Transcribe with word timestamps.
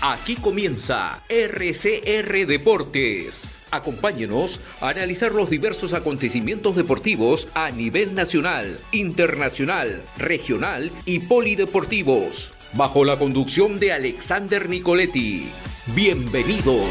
Aquí 0.00 0.36
comienza 0.36 1.24
RCR 1.28 2.46
Deportes. 2.46 3.58
Acompáñenos 3.72 4.60
a 4.80 4.90
analizar 4.90 5.32
los 5.32 5.50
diversos 5.50 5.92
acontecimientos 5.92 6.76
deportivos 6.76 7.48
a 7.54 7.72
nivel 7.72 8.14
nacional, 8.14 8.78
internacional, 8.92 10.04
regional 10.16 10.92
y 11.04 11.18
polideportivos, 11.18 12.52
bajo 12.74 13.04
la 13.04 13.18
conducción 13.18 13.80
de 13.80 13.92
Alexander 13.92 14.68
Nicoletti. 14.68 15.50
Bienvenidos. 15.96 16.86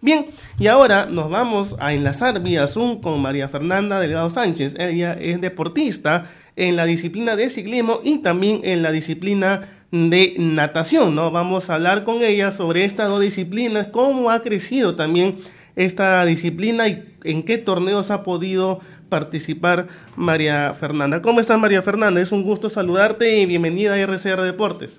Bien, 0.00 0.26
y 0.58 0.66
ahora 0.66 1.06
nos 1.06 1.30
vamos 1.30 1.76
a 1.78 1.94
enlazar 1.94 2.42
vía 2.42 2.66
Zoom 2.66 3.00
con 3.00 3.20
María 3.20 3.48
Fernanda 3.48 4.00
Delgado 4.00 4.28
Sánchez. 4.28 4.74
Ella 4.78 5.12
es 5.12 5.40
deportista 5.40 6.26
en 6.56 6.74
la 6.74 6.84
disciplina 6.84 7.36
de 7.36 7.48
ciclismo 7.48 8.00
y 8.02 8.18
también 8.18 8.62
en 8.64 8.82
la 8.82 8.90
disciplina 8.90 9.68
de 9.92 10.34
natación, 10.36 11.14
¿no? 11.14 11.30
Vamos 11.30 11.70
a 11.70 11.76
hablar 11.76 12.02
con 12.02 12.22
ella 12.22 12.50
sobre 12.50 12.84
estas 12.84 13.08
dos 13.08 13.20
disciplinas, 13.20 13.86
cómo 13.92 14.30
ha 14.30 14.42
crecido 14.42 14.96
también 14.96 15.36
esta 15.76 16.24
disciplina 16.24 16.88
y 16.88 17.04
en 17.22 17.44
qué 17.44 17.58
torneos 17.58 18.10
ha 18.10 18.24
podido 18.24 18.80
participar 19.08 19.86
María 20.16 20.74
Fernanda. 20.74 21.22
¿Cómo 21.22 21.38
estás 21.38 21.58
María 21.58 21.82
Fernanda? 21.82 22.20
Es 22.20 22.32
un 22.32 22.42
gusto 22.42 22.68
saludarte 22.68 23.38
y 23.38 23.46
bienvenida 23.46 23.94
a 23.94 23.98
RCR 23.98 24.42
Deportes. 24.42 24.98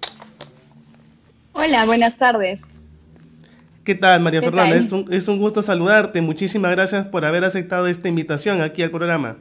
Hola, 1.52 1.86
buenas 1.86 2.18
tardes. 2.18 2.69
¿Qué 3.90 3.96
tal, 3.96 4.22
María 4.22 4.40
Fernanda? 4.40 4.76
Es, 4.76 5.28
un, 5.28 5.40
gusto 5.40 5.64
saludarte. 5.64 6.22
Muchísimas 6.22 6.70
gracias 6.70 7.08
por 7.08 7.26
haber 7.26 7.44
aceptado 7.44 7.88
esta 7.88 8.08
invitación 8.08 8.62
aquí 8.62 8.84
al 8.84 8.92
programa. 8.92 9.38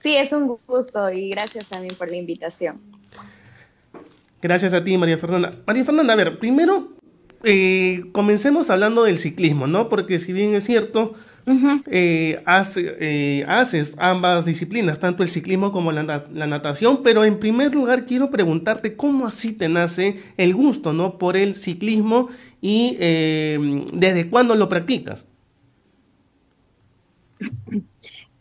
Sí, 0.00 0.16
es 0.16 0.32
un 0.32 0.58
gusto 0.66 1.12
y 1.12 1.30
gracias 1.30 1.68
también 1.68 1.94
por 1.94 2.10
la 2.10 2.16
invitación. 2.16 2.80
Gracias 4.42 4.72
a 4.72 4.82
ti, 4.82 4.98
María 4.98 5.16
Fernanda. 5.16 5.52
María 5.64 5.84
Fernanda, 5.84 6.12
a 6.12 6.16
ver, 6.16 6.40
primero 6.40 6.88
eh, 7.44 8.06
comencemos 8.10 8.68
hablando 8.68 9.04
del 9.04 9.18
ciclismo, 9.18 9.68
¿no? 9.68 9.88
Porque 9.88 10.18
si 10.18 10.32
bien 10.32 10.56
es 10.56 10.64
cierto, 10.64 11.14
eh, 11.86 12.42
eh, 12.46 13.44
haces 13.46 13.94
ambas 13.98 14.44
disciplinas, 14.44 14.98
tanto 14.98 15.22
el 15.22 15.28
ciclismo 15.28 15.72
como 15.72 15.92
la, 15.92 16.02
natación, 16.02 17.02
pero 17.02 17.24
en 17.24 17.38
primer 17.38 17.74
lugar 17.74 18.04
quiero 18.04 18.30
preguntarte 18.30 18.96
cómo 18.96 19.26
así 19.26 19.52
te 19.52 19.68
nace 19.68 20.20
el 20.36 20.54
gusto 20.54 20.92
¿no? 20.92 21.18
por 21.18 21.36
el 21.36 21.54
ciclismo 21.54 22.28
y 22.60 22.96
eh, 23.00 23.84
desde 23.92 24.28
cuándo 24.28 24.54
lo 24.54 24.68
practicas. 24.68 25.26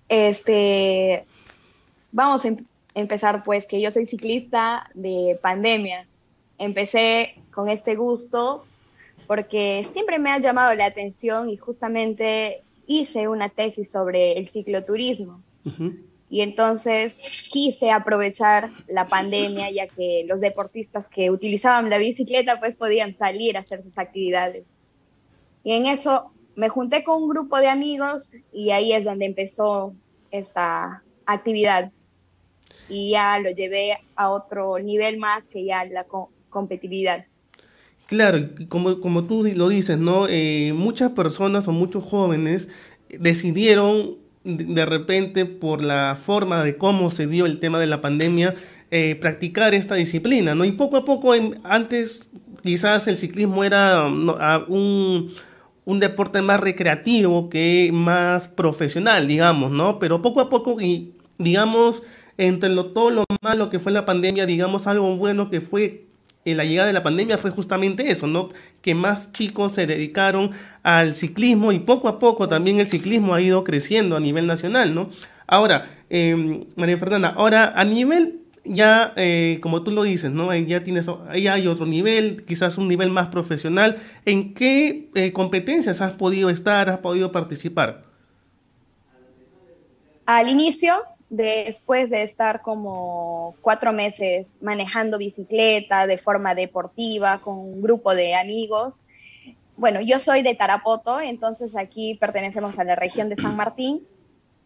Este, 0.09 1.25
vamos 2.11 2.43
a 2.43 2.49
em-, 2.49 2.65
empezar 2.95 3.43
pues 3.43 3.65
que 3.65 3.81
yo 3.81 3.91
soy 3.91 4.05
ciclista 4.05 4.89
de 4.93 5.39
pandemia. 5.41 6.05
Empecé 6.57 7.35
con 7.51 7.69
este 7.69 7.95
gusto 7.95 8.65
porque 9.27 9.83
siempre 9.83 10.17
me 10.17 10.31
ha 10.31 10.39
llamado 10.39 10.73
la 10.73 10.85
atención 10.85 11.49
y 11.49 11.57
justamente 11.57 12.63
hice 12.89 13.27
una 13.27 13.49
tesis 13.49 13.91
sobre 13.91 14.33
el 14.33 14.47
cicloturismo. 14.47 15.43
Y 16.27 16.41
entonces 16.41 17.15
quise 17.51 17.91
aprovechar 17.91 18.71
la 18.87 19.07
pandemia, 19.07 19.69
ya 19.69 19.87
que 19.87 20.25
los 20.27 20.41
deportistas 20.41 21.07
que 21.07 21.29
utilizaban 21.29 21.89
la 21.91 21.99
bicicleta 21.99 22.59
pues 22.59 22.77
podían 22.77 23.13
salir 23.13 23.55
a 23.55 23.59
hacer 23.59 23.83
sus 23.83 23.99
actividades. 23.99 24.65
Y 25.63 25.73
en 25.73 25.85
eso 25.85 26.31
me 26.55 26.69
junté 26.69 27.03
con 27.03 27.21
un 27.21 27.29
grupo 27.29 27.59
de 27.59 27.67
amigos 27.67 28.33
y 28.51 28.71
ahí 28.71 28.91
es 28.91 29.05
donde 29.05 29.25
empezó 29.25 29.93
esta 30.31 31.03
actividad. 31.27 31.91
Y 32.89 33.11
ya 33.11 33.37
lo 33.37 33.51
llevé 33.51 33.99
a 34.15 34.31
otro 34.31 34.79
nivel 34.79 35.19
más 35.19 35.47
que 35.47 35.63
ya 35.63 35.85
la 35.85 36.07
competitividad. 36.49 37.27
Claro, 38.09 38.49
como, 38.69 39.01
como 39.01 39.25
tú 39.25 39.43
lo 39.43 39.69
dices, 39.69 39.99
¿no? 39.99 40.25
Eh, 40.27 40.73
muchas 40.75 41.11
personas 41.11 41.67
o 41.67 41.71
muchos 41.71 42.03
jóvenes 42.03 42.67
decidieron 43.07 44.17
de 44.43 44.85
repente 44.87 45.45
por 45.45 45.83
la 45.83 46.17
forma 46.19 46.63
de 46.63 46.75
cómo 46.75 47.11
se 47.11 47.27
dio 47.27 47.45
el 47.45 47.59
tema 47.59 47.79
de 47.79 47.85
la 47.85 48.01
pandemia 48.01 48.55
eh, 48.89 49.15
practicar 49.15 49.75
esta 49.75 49.93
disciplina, 49.93 50.55
¿no? 50.55 50.65
Y 50.65 50.71
poco 50.71 50.97
a 50.97 51.05
poco, 51.05 51.33
antes 51.63 52.31
quizás 52.63 53.07
el 53.07 53.17
ciclismo 53.17 53.63
era 53.63 54.07
un, 54.07 55.31
un, 55.85 55.99
deporte 55.99 56.41
más 56.41 56.59
recreativo 56.59 57.47
que 57.49 57.91
más 57.93 58.47
profesional, 58.47 59.27
digamos, 59.27 59.69
¿no? 59.69 59.99
Pero 59.99 60.23
poco 60.23 60.41
a 60.41 60.49
poco, 60.49 60.81
y 60.81 61.13
digamos, 61.37 62.01
entre 62.37 62.69
lo, 62.69 62.87
todo 62.87 63.11
lo 63.11 63.25
malo 63.43 63.69
que 63.69 63.77
fue 63.77 63.91
la 63.91 64.05
pandemia, 64.07 64.47
digamos, 64.47 64.87
algo 64.87 65.15
bueno 65.15 65.51
que 65.51 65.61
fue 65.61 66.08
la 66.45 66.65
llegada 66.65 66.87
de 66.87 66.93
la 66.93 67.03
pandemia 67.03 67.37
fue 67.37 67.51
justamente 67.51 68.09
eso, 68.09 68.27
¿no? 68.27 68.49
Que 68.81 68.95
más 68.95 69.31
chicos 69.33 69.73
se 69.73 69.85
dedicaron 69.85 70.51
al 70.83 71.13
ciclismo 71.13 71.71
y 71.71 71.79
poco 71.79 72.07
a 72.07 72.19
poco 72.19 72.47
también 72.47 72.79
el 72.79 72.87
ciclismo 72.87 73.33
ha 73.33 73.41
ido 73.41 73.63
creciendo 73.63 74.15
a 74.15 74.19
nivel 74.19 74.45
nacional, 74.47 74.95
¿no? 74.95 75.09
Ahora, 75.47 75.89
eh, 76.09 76.65
María 76.75 76.97
Fernanda, 76.97 77.33
ahora 77.35 77.73
a 77.75 77.83
nivel 77.83 78.39
ya, 78.63 79.13
eh, 79.15 79.59
como 79.61 79.83
tú 79.83 79.91
lo 79.91 80.03
dices, 80.03 80.31
¿no? 80.31 80.53
Ya 80.55 80.83
tienes, 80.83 81.09
ya 81.35 81.53
hay 81.53 81.67
otro 81.67 81.85
nivel, 81.85 82.43
quizás 82.45 82.77
un 82.77 82.87
nivel 82.87 83.09
más 83.09 83.27
profesional. 83.27 83.97
¿En 84.25 84.53
qué 84.53 85.09
eh, 85.15 85.31
competencias 85.33 86.01
has 86.01 86.13
podido 86.13 86.49
estar, 86.49 86.89
has 86.89 86.99
podido 86.99 87.31
participar? 87.31 88.03
Al 90.25 90.47
inicio 90.47 90.93
después 91.29 92.09
de 92.09 92.23
estar 92.23 92.61
como 92.61 93.55
cuatro 93.61 93.93
meses 93.93 94.59
manejando 94.63 95.17
bicicleta 95.17 96.07
de 96.07 96.17
forma 96.17 96.55
deportiva 96.55 97.39
con 97.39 97.57
un 97.57 97.81
grupo 97.81 98.15
de 98.15 98.35
amigos. 98.35 99.05
Bueno, 99.77 100.01
yo 100.01 100.19
soy 100.19 100.41
de 100.41 100.55
Tarapoto, 100.55 101.21
entonces 101.21 101.77
aquí 101.77 102.15
pertenecemos 102.15 102.79
a 102.79 102.83
la 102.83 102.95
región 102.95 103.29
de 103.29 103.35
San 103.35 103.55
Martín 103.55 104.05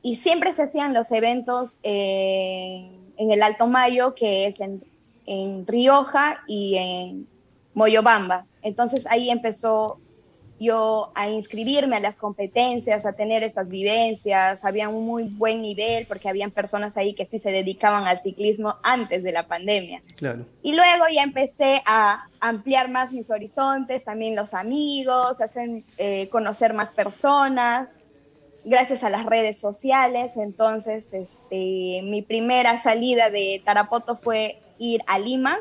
y 0.01 0.15
siempre 0.15 0.53
se 0.53 0.63
hacían 0.63 0.93
los 0.93 1.11
eventos 1.11 1.79
en, 1.83 2.91
el 3.17 3.43
Alto 3.43 3.67
Mayo, 3.67 4.15
que 4.15 4.47
es 4.47 4.59
en, 4.59 4.83
en 5.25 5.67
Rioja 5.67 6.43
y 6.47 6.75
en 6.77 7.27
Moyobamba. 7.73 8.45
Entonces 8.61 9.05
ahí 9.07 9.29
empezó 9.29 9.99
yo 10.63 11.11
a 11.15 11.29
inscribirme 11.29 11.97
a 11.97 11.99
las 11.99 12.17
competencias, 12.17 13.05
a 13.05 13.13
tener 13.13 13.43
estas 13.43 13.67
vivencias, 13.67 14.63
había 14.65 14.89
un 14.89 15.05
muy 15.05 15.23
buen 15.23 15.61
nivel 15.61 16.05
porque 16.07 16.29
habían 16.29 16.51
personas 16.51 16.97
ahí 16.97 17.13
que 17.13 17.25
sí 17.25 17.39
se 17.39 17.51
dedicaban 17.51 18.07
al 18.07 18.19
ciclismo 18.19 18.77
antes 18.83 19.23
de 19.23 19.31
la 19.31 19.47
pandemia. 19.47 20.01
Claro. 20.15 20.45
Y 20.61 20.73
luego 20.73 21.05
ya 21.13 21.23
empecé 21.23 21.81
a 21.85 22.27
ampliar 22.39 22.89
más 22.89 23.11
mis 23.11 23.29
horizontes, 23.29 24.05
también 24.05 24.35
los 24.35 24.53
amigos, 24.53 25.41
hacer 25.41 25.83
eh, 25.97 26.29
conocer 26.29 26.73
más 26.73 26.91
personas, 26.91 28.03
gracias 28.63 29.03
a 29.03 29.09
las 29.09 29.25
redes 29.25 29.59
sociales. 29.59 30.37
Entonces, 30.37 31.13
este, 31.13 32.01
mi 32.03 32.21
primera 32.21 32.77
salida 32.77 33.29
de 33.29 33.61
Tarapoto 33.63 34.15
fue 34.15 34.59
ir 34.79 35.01
a 35.07 35.19
Lima 35.19 35.59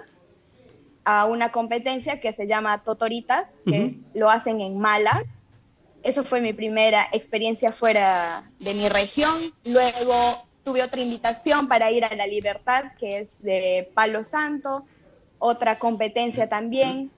a 1.05 1.27
una 1.27 1.51
competencia 1.51 2.21
que 2.21 2.33
se 2.33 2.47
llama 2.47 2.83
Totoritas, 2.85 3.63
que 3.65 3.93
lo 4.15 4.31
hacen 4.31 4.61
en 4.61 4.79
Mala. 4.79 5.25
Eso 6.03 6.25
fue 6.25 6.41
mi 6.41 6.53
primera 6.53 7.07
experiencia 7.13 7.73
fuera 7.73 8.51
de 8.59 8.75
mi 8.75 8.89
región. 8.89 9.35
Luego 9.65 10.15
tuve 10.65 10.83
otra 10.83 11.01
invitación 11.01 11.69
para 11.69 11.91
ir 11.91 12.05
a 12.05 12.15
La 12.15 12.27
Libertad, 12.27 12.85
que 12.99 13.19
es 13.19 13.43
de 13.43 13.91
Palo 13.95 14.23
Santo, 14.23 14.85
otra 15.39 15.79
competencia 15.79 16.49
también. 16.49 17.11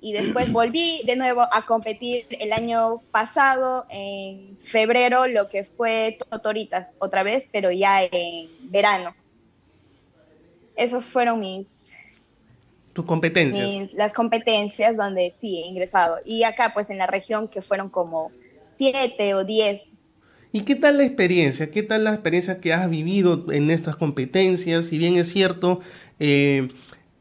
Y 0.00 0.12
después 0.12 0.52
volví 0.52 1.02
de 1.04 1.16
nuevo 1.16 1.42
a 1.52 1.66
competir 1.66 2.26
el 2.30 2.52
año 2.52 3.02
pasado, 3.10 3.86
en 3.90 4.56
febrero, 4.58 5.26
lo 5.26 5.48
que 5.48 5.64
fue 5.64 6.18
Totoritas 6.30 6.96
otra 6.98 7.22
vez, 7.22 7.48
pero 7.52 7.70
ya 7.70 8.02
en 8.02 8.48
verano. 8.70 9.14
Esos 10.76 11.04
fueron 11.06 11.40
mis, 11.40 11.92
competencias. 13.04 13.92
las 13.94 14.12
competencias 14.12 14.96
donde 14.96 15.30
sí 15.30 15.62
he 15.62 15.66
ingresado. 15.66 16.16
Y 16.24 16.44
acá 16.44 16.72
pues 16.74 16.90
en 16.90 16.98
la 16.98 17.06
región 17.06 17.48
que 17.48 17.62
fueron 17.62 17.88
como 17.90 18.30
siete 18.68 19.34
o 19.34 19.44
diez. 19.44 19.98
¿Y 20.52 20.62
qué 20.62 20.74
tal 20.74 20.98
la 20.98 21.04
experiencia? 21.04 21.70
¿Qué 21.70 21.82
tal 21.82 22.04
la 22.04 22.14
experiencia 22.14 22.60
que 22.60 22.72
has 22.72 22.88
vivido 22.88 23.52
en 23.52 23.70
estas 23.70 23.96
competencias? 23.96 24.86
Si 24.86 24.98
bien 24.98 25.16
es 25.16 25.28
cierto, 25.28 25.80
eh, 26.18 26.68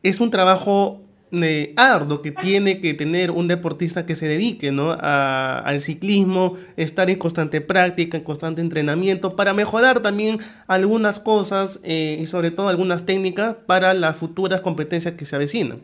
es 0.03 0.21
un 0.21 0.31
trabajo 0.31 1.01
eh, 1.31 1.73
arduo 1.75 2.21
que 2.21 2.31
tiene 2.31 2.79
que 2.79 2.93
tener 2.93 3.31
un 3.31 3.47
deportista 3.47 4.05
que 4.05 4.15
se 4.15 4.27
dedique 4.27 4.71
¿no? 4.71 4.91
al 4.91 5.81
ciclismo, 5.81 6.55
estar 6.77 7.09
en 7.09 7.17
constante 7.17 7.59
práctica, 7.59 8.17
en 8.17 8.23
constante 8.23 8.61
entrenamiento, 8.61 9.35
para 9.35 9.53
mejorar 9.53 10.01
también 10.01 10.39
algunas 10.67 11.19
cosas 11.19 11.79
eh, 11.83 12.17
y 12.21 12.25
sobre 12.27 12.51
todo 12.51 12.69
algunas 12.69 13.05
técnicas 13.05 13.55
para 13.65 13.93
las 13.93 14.15
futuras 14.15 14.61
competencias 14.61 15.15
que 15.15 15.25
se 15.25 15.35
avecinan. 15.35 15.81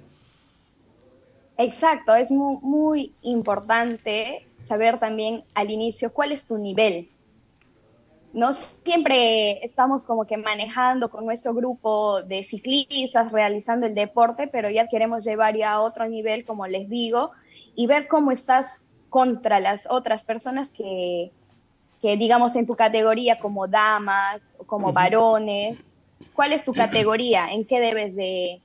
Exacto, 1.58 2.16
es 2.16 2.32
muy, 2.32 2.58
muy 2.62 3.14
importante 3.22 4.48
saber 4.60 5.00
también 5.00 5.44
al 5.54 5.70
inicio 5.70 6.12
cuál 6.12 6.32
es 6.32 6.48
tu 6.48 6.58
nivel, 6.58 7.10
no 8.34 8.52
siempre 8.52 9.64
estamos 9.64 10.06
como 10.06 10.26
que 10.26 10.38
manejando 10.38 11.10
con 11.10 11.26
nuestro 11.26 11.54
grupo 11.54 12.24
de 12.24 12.44
ciclistas, 12.44 13.32
realizando 13.32 13.86
el 13.86 13.94
deporte, 13.94 14.48
pero 14.48 14.72
ya 14.72 14.88
queremos 14.88 15.24
llevar 15.24 15.56
ya 15.56 15.74
a 15.74 15.82
otro 15.82 16.08
nivel, 16.10 16.44
como 16.44 16.66
les 16.66 16.90
digo, 16.90 17.32
y 17.76 17.86
ver 17.86 18.08
cómo 18.08 18.32
estás 18.32 18.90
contra 19.10 19.60
las 19.60 19.88
otras 19.90 20.24
personas 20.24 20.72
que, 20.72 21.32
que 22.02 22.18
digamos, 22.18 22.56
en 22.56 22.66
tu 22.66 22.76
categoría 22.76 23.38
como 23.38 23.68
damas 23.68 24.58
o 24.60 24.66
como 24.66 24.92
varones. 24.92 25.96
¿Cuál 26.34 26.54
es 26.54 26.64
tu 26.64 26.74
categoría? 26.74 27.52
¿En 27.52 27.66
qué 27.66 27.80
debes 27.80 28.16
de, 28.16 28.60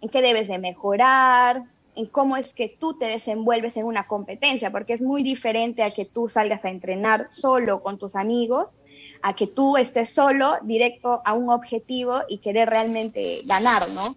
en 0.00 0.08
qué 0.08 0.20
debes 0.20 0.48
de 0.48 0.58
mejorar? 0.58 1.62
En 1.94 2.06
cómo 2.06 2.36
es 2.36 2.54
que 2.54 2.68
tú 2.68 2.98
te 2.98 3.06
desenvuelves 3.06 3.76
en 3.76 3.84
una 3.84 4.06
competencia, 4.06 4.70
porque 4.70 4.94
es 4.94 5.02
muy 5.02 5.22
diferente 5.22 5.82
a 5.82 5.90
que 5.90 6.04
tú 6.04 6.28
salgas 6.28 6.64
a 6.64 6.70
entrenar 6.70 7.26
solo 7.30 7.82
con 7.82 7.98
tus 7.98 8.16
amigos, 8.16 8.82
a 9.20 9.34
que 9.34 9.46
tú 9.46 9.76
estés 9.76 10.10
solo 10.10 10.54
directo 10.62 11.20
a 11.24 11.34
un 11.34 11.50
objetivo 11.50 12.20
y 12.28 12.38
querer 12.38 12.70
realmente 12.70 13.42
ganar, 13.44 13.90
¿no? 13.90 14.16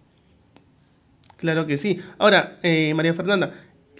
Claro 1.36 1.66
que 1.66 1.76
sí. 1.76 2.00
Ahora, 2.18 2.58
eh, 2.62 2.94
María 2.94 3.12
Fernanda, 3.12 3.52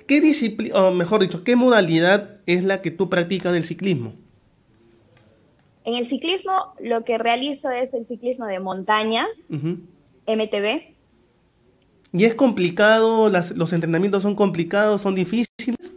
¿qué 0.06 0.22
disciplina, 0.22 0.86
o 0.86 0.90
mejor 0.90 1.20
dicho, 1.20 1.44
qué 1.44 1.54
modalidad 1.54 2.38
es 2.46 2.64
la 2.64 2.80
que 2.80 2.90
tú 2.90 3.10
practicas 3.10 3.52
del 3.52 3.64
ciclismo? 3.64 4.14
En 5.84 5.94
el 5.94 6.06
ciclismo 6.06 6.74
lo 6.80 7.04
que 7.04 7.18
realizo 7.18 7.70
es 7.70 7.94
el 7.94 8.06
ciclismo 8.06 8.46
de 8.46 8.58
montaña, 8.58 9.26
MTB, 9.48 10.95
¿Y 12.16 12.24
es 12.24 12.34
complicado? 12.34 13.28
¿Los 13.28 13.72
entrenamientos 13.74 14.22
son 14.22 14.34
complicados? 14.34 15.02
¿Son 15.02 15.14
difíciles? 15.14 15.92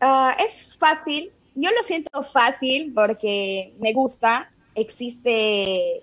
Ah, 0.00 0.36
es 0.38 0.76
fácil. 0.76 1.32
Yo 1.54 1.70
lo 1.70 1.82
siento 1.82 2.22
fácil 2.22 2.92
porque 2.94 3.72
me 3.80 3.94
gusta. 3.94 4.50
Existe 4.74 6.02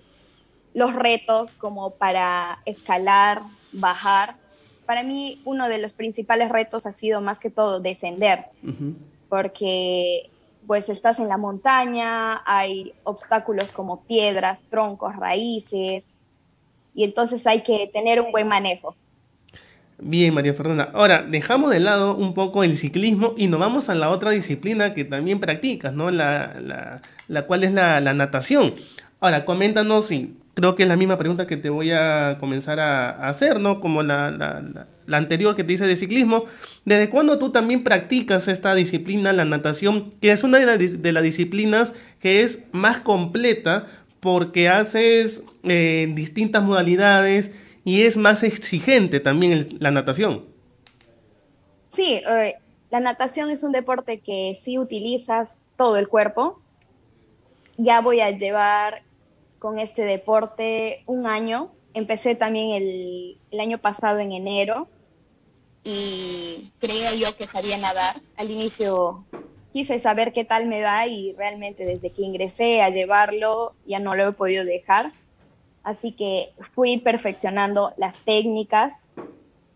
los 0.74 0.92
retos 0.92 1.54
como 1.54 1.90
para 1.90 2.58
escalar, 2.64 3.42
bajar. 3.70 4.34
Para 4.84 5.04
mí 5.04 5.40
uno 5.44 5.68
de 5.68 5.78
los 5.78 5.92
principales 5.92 6.48
retos 6.48 6.86
ha 6.86 6.92
sido 6.92 7.20
más 7.20 7.38
que 7.38 7.50
todo 7.50 7.78
descender, 7.78 8.46
porque 9.28 10.30
pues 10.66 10.88
estás 10.88 11.20
en 11.20 11.28
la 11.28 11.36
montaña, 11.36 12.42
hay 12.44 12.92
obstáculos 13.04 13.70
como 13.70 14.00
piedras, 14.02 14.66
troncos, 14.68 15.14
raíces, 15.14 16.18
y 16.94 17.04
entonces 17.04 17.46
hay 17.46 17.62
que 17.62 17.90
tener 17.92 18.20
un 18.20 18.32
buen 18.32 18.48
manejo. 18.48 18.94
Bien, 20.04 20.34
María 20.34 20.52
Fernanda. 20.52 20.90
Ahora, 20.94 21.22
dejamos 21.22 21.70
de 21.70 21.78
lado 21.78 22.16
un 22.16 22.34
poco 22.34 22.64
el 22.64 22.76
ciclismo 22.76 23.34
y 23.36 23.46
nos 23.46 23.60
vamos 23.60 23.88
a 23.88 23.94
la 23.94 24.10
otra 24.10 24.32
disciplina 24.32 24.94
que 24.94 25.04
también 25.04 25.38
practicas, 25.38 25.92
¿no? 25.92 26.10
La, 26.10 27.00
la, 27.28 27.46
cual 27.46 27.62
es 27.62 27.72
la, 27.72 28.00
natación. 28.00 28.74
Ahora, 29.20 29.44
coméntanos, 29.44 30.10
y 30.10 30.34
creo 30.54 30.74
que 30.74 30.82
es 30.82 30.88
la 30.88 30.96
misma 30.96 31.18
pregunta 31.18 31.46
que 31.46 31.56
te 31.56 31.70
voy 31.70 31.92
a 31.92 32.36
comenzar 32.40 32.80
a, 32.80 33.28
hacer, 33.28 33.60
¿no? 33.60 33.78
Como 33.80 34.02
la, 34.02 34.74
anterior 35.12 35.54
que 35.54 35.62
te 35.62 35.74
hice 35.74 35.86
de 35.86 35.94
ciclismo. 35.94 36.46
¿Desde 36.84 37.08
cuándo 37.08 37.38
tú 37.38 37.52
también 37.52 37.84
practicas 37.84 38.48
esta 38.48 38.74
disciplina, 38.74 39.32
la 39.32 39.44
natación, 39.44 40.10
que 40.20 40.32
es 40.32 40.42
una 40.42 40.58
de, 40.58 40.88
de 40.88 41.12
las 41.12 41.22
disciplinas 41.22 41.94
que 42.18 42.42
es 42.42 42.64
más 42.72 42.98
completa 42.98 43.86
porque 44.22 44.68
haces 44.68 45.42
eh, 45.64 46.06
distintas 46.14 46.62
modalidades 46.62 47.50
y 47.84 48.02
es 48.02 48.16
más 48.16 48.44
exigente 48.44 49.18
también 49.18 49.66
la 49.80 49.90
natación. 49.90 50.44
Sí, 51.88 52.22
eh, 52.24 52.54
la 52.92 53.00
natación 53.00 53.50
es 53.50 53.64
un 53.64 53.72
deporte 53.72 54.20
que 54.20 54.54
sí 54.54 54.78
utilizas 54.78 55.72
todo 55.76 55.96
el 55.96 56.06
cuerpo. 56.06 56.60
Ya 57.78 58.00
voy 58.00 58.20
a 58.20 58.30
llevar 58.30 59.02
con 59.58 59.80
este 59.80 60.04
deporte 60.04 61.02
un 61.06 61.26
año. 61.26 61.72
Empecé 61.92 62.36
también 62.36 62.70
el, 62.80 63.38
el 63.50 63.58
año 63.58 63.78
pasado 63.78 64.20
en 64.20 64.30
enero 64.30 64.86
y 65.82 66.70
creía 66.78 67.12
yo 67.16 67.36
que 67.36 67.48
sabía 67.48 67.76
nadar. 67.76 68.14
Al 68.36 68.52
inicio 68.52 69.24
quise 69.72 69.98
saber 69.98 70.32
qué 70.32 70.44
tal 70.44 70.66
me 70.66 70.82
va 70.82 71.06
y 71.06 71.32
realmente 71.32 71.84
desde 71.84 72.10
que 72.10 72.22
ingresé 72.22 72.82
a 72.82 72.90
llevarlo 72.90 73.72
ya 73.86 73.98
no 73.98 74.14
lo 74.14 74.28
he 74.28 74.32
podido 74.32 74.64
dejar. 74.64 75.12
Así 75.82 76.12
que 76.12 76.50
fui 76.60 76.98
perfeccionando 76.98 77.92
las 77.96 78.22
técnicas 78.22 79.10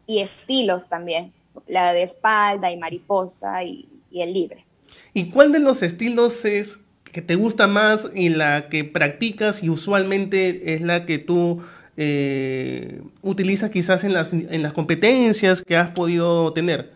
y 0.06 0.20
estilos 0.20 0.88
también, 0.88 1.32
la 1.66 1.92
de 1.92 2.02
espalda 2.02 2.70
y 2.70 2.76
mariposa 2.76 3.64
y, 3.64 3.88
el 4.12 4.32
libre. 4.32 4.64
¿Y 5.12 5.28
cuál 5.28 5.52
de 5.52 5.58
los 5.58 5.82
estilos 5.82 6.46
es 6.46 6.80
que 7.12 7.20
te 7.20 7.34
gusta 7.34 7.66
más 7.66 8.08
y 8.14 8.30
la 8.30 8.70
que 8.70 8.82
practicas 8.82 9.62
y 9.62 9.68
usualmente 9.68 10.74
es 10.74 10.80
la 10.80 11.04
que 11.04 11.18
tú 11.18 11.60
eh, 11.98 13.02
utilizas 13.20 13.70
quizás 13.70 14.04
en 14.04 14.14
las, 14.14 14.32
en 14.32 14.62
las 14.62 14.72
competencias 14.72 15.60
que 15.60 15.76
has 15.76 15.90
podido 15.90 16.50
tener? 16.54 16.92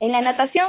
En 0.00 0.12
la 0.12 0.20
natación 0.20 0.68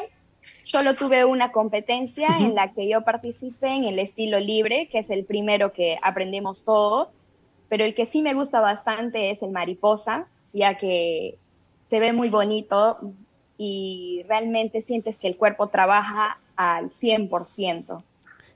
Solo 0.68 0.96
tuve 0.96 1.24
una 1.24 1.54
competencia 1.54 2.28
en 2.42 2.54
la 2.54 2.74
que 2.74 2.90
yo 2.90 3.02
participé 3.02 3.70
en 3.70 3.86
el 3.86 4.00
estilo 4.00 4.38
libre, 4.38 4.90
que 4.92 5.00
es 5.00 5.10
el 5.10 5.24
primero 5.24 5.72
que 5.72 5.98
aprendemos 6.02 6.66
todos, 6.66 7.08
pero 7.70 7.86
el 7.86 7.96
que 7.96 8.06
sí 8.06 8.22
me 8.22 8.34
gusta 8.34 8.60
bastante 8.60 9.30
es 9.30 9.44
el 9.44 9.52
mariposa, 9.52 10.28
ya 10.52 10.78
que 10.78 11.38
se 11.88 12.02
ve 12.02 12.12
muy 12.12 12.28
bonito 12.28 13.00
y 13.58 14.26
realmente 14.28 14.82
sientes 14.82 15.20
que 15.20 15.30
el 15.30 15.38
cuerpo 15.38 15.68
trabaja 15.68 16.38
al 16.58 16.90
100%. 16.90 18.04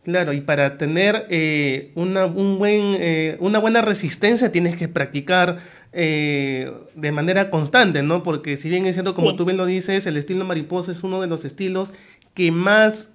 Claro, 0.03 0.33
y 0.33 0.42
para 0.42 0.80
tener 0.80 1.27
eh, 1.30 1.92
una, 1.94 2.25
un 2.25 2.57
buen, 2.57 2.95
eh, 3.00 3.38
una 3.39 3.59
buena 3.59 3.83
resistencia 3.83 4.51
tienes 4.51 4.75
que 4.75 4.88
practicar 4.88 5.59
eh, 5.94 6.74
de 6.95 7.12
manera 7.12 7.51
constante, 7.51 8.01
¿no? 8.01 8.24
Porque 8.24 8.57
si 8.57 8.68
bien 8.68 8.88
es 8.88 8.95
cierto, 8.95 9.13
como 9.13 9.36
tú 9.36 9.45
bien 9.45 9.57
lo 9.57 9.68
dices, 9.68 10.07
el 10.07 10.18
estilo 10.18 10.44
mariposa 10.44 10.92
es 10.92 11.03
uno 11.03 11.21
de 11.21 11.27
los 11.27 11.45
estilos 11.45 11.94
que 12.33 12.51
más 12.51 13.13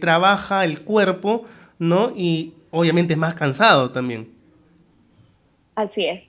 trabaja 0.00 0.64
el 0.64 0.82
cuerpo, 0.82 1.44
¿no? 1.78 2.12
Y 2.14 2.54
obviamente 2.70 3.14
es 3.14 3.18
más 3.18 3.34
cansado 3.34 3.90
también. 3.92 4.28
Así 5.76 6.06
es. 6.06 6.28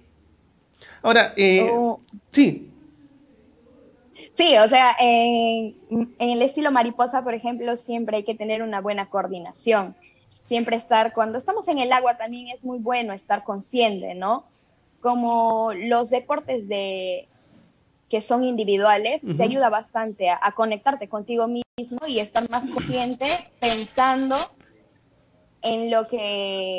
Ahora, 1.01 1.33
oh. 1.71 1.99
sí. 2.29 2.69
Sí, 4.33 4.57
o 4.57 4.67
sea, 4.67 4.95
en, 4.99 5.75
el 6.19 6.41
estilo 6.41 6.71
mariposa, 6.71 7.23
por 7.23 7.33
ejemplo, 7.33 7.75
siempre 7.75 8.17
hay 8.17 8.23
que 8.23 8.35
tener 8.35 8.61
una 8.61 8.81
buena 8.81 9.09
coordinación. 9.09 9.95
Siempre 10.27 10.77
estar, 10.77 11.13
cuando 11.13 11.37
estamos 11.37 11.67
en 11.67 11.79
el 11.79 11.91
agua 11.91 12.17
también 12.17 12.47
es 12.49 12.63
muy 12.63 12.79
bueno 12.79 13.13
estar 13.13 13.43
consciente, 13.43 14.15
¿no? 14.15 14.45
Como 15.01 15.73
los 15.73 16.09
deportes 16.09 16.67
de, 16.67 17.27
que 18.09 18.21
son 18.21 18.43
individuales, 18.43 19.23
te 19.35 19.43
ayuda 19.43 19.69
bastante 19.69 20.29
a, 20.29 20.51
conectarte 20.53 21.09
contigo 21.09 21.47
mismo 21.47 21.99
y 22.07 22.19
estar 22.19 22.49
más 22.49 22.65
consciente 22.67 23.25
pensando 23.59 24.35
en 25.61 25.91
lo 25.91 26.07
que 26.07 26.77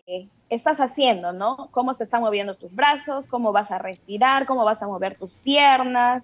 estás 0.49 0.81
haciendo, 0.81 1.33
¿no? 1.33 1.69
Cómo 1.71 1.93
se 1.93 2.05
están 2.05 2.23
moviendo 2.23 2.57
tus 2.57 2.75
brazos, 2.75 3.27
cómo 3.27 3.53
vas 3.53 3.71
a 3.71 3.79
respirar, 3.79 4.47
cómo 4.47 4.65
vas 4.65 4.83
a 4.83 4.89
mover 4.89 5.17
tus 5.19 5.35
piernas, 5.35 6.23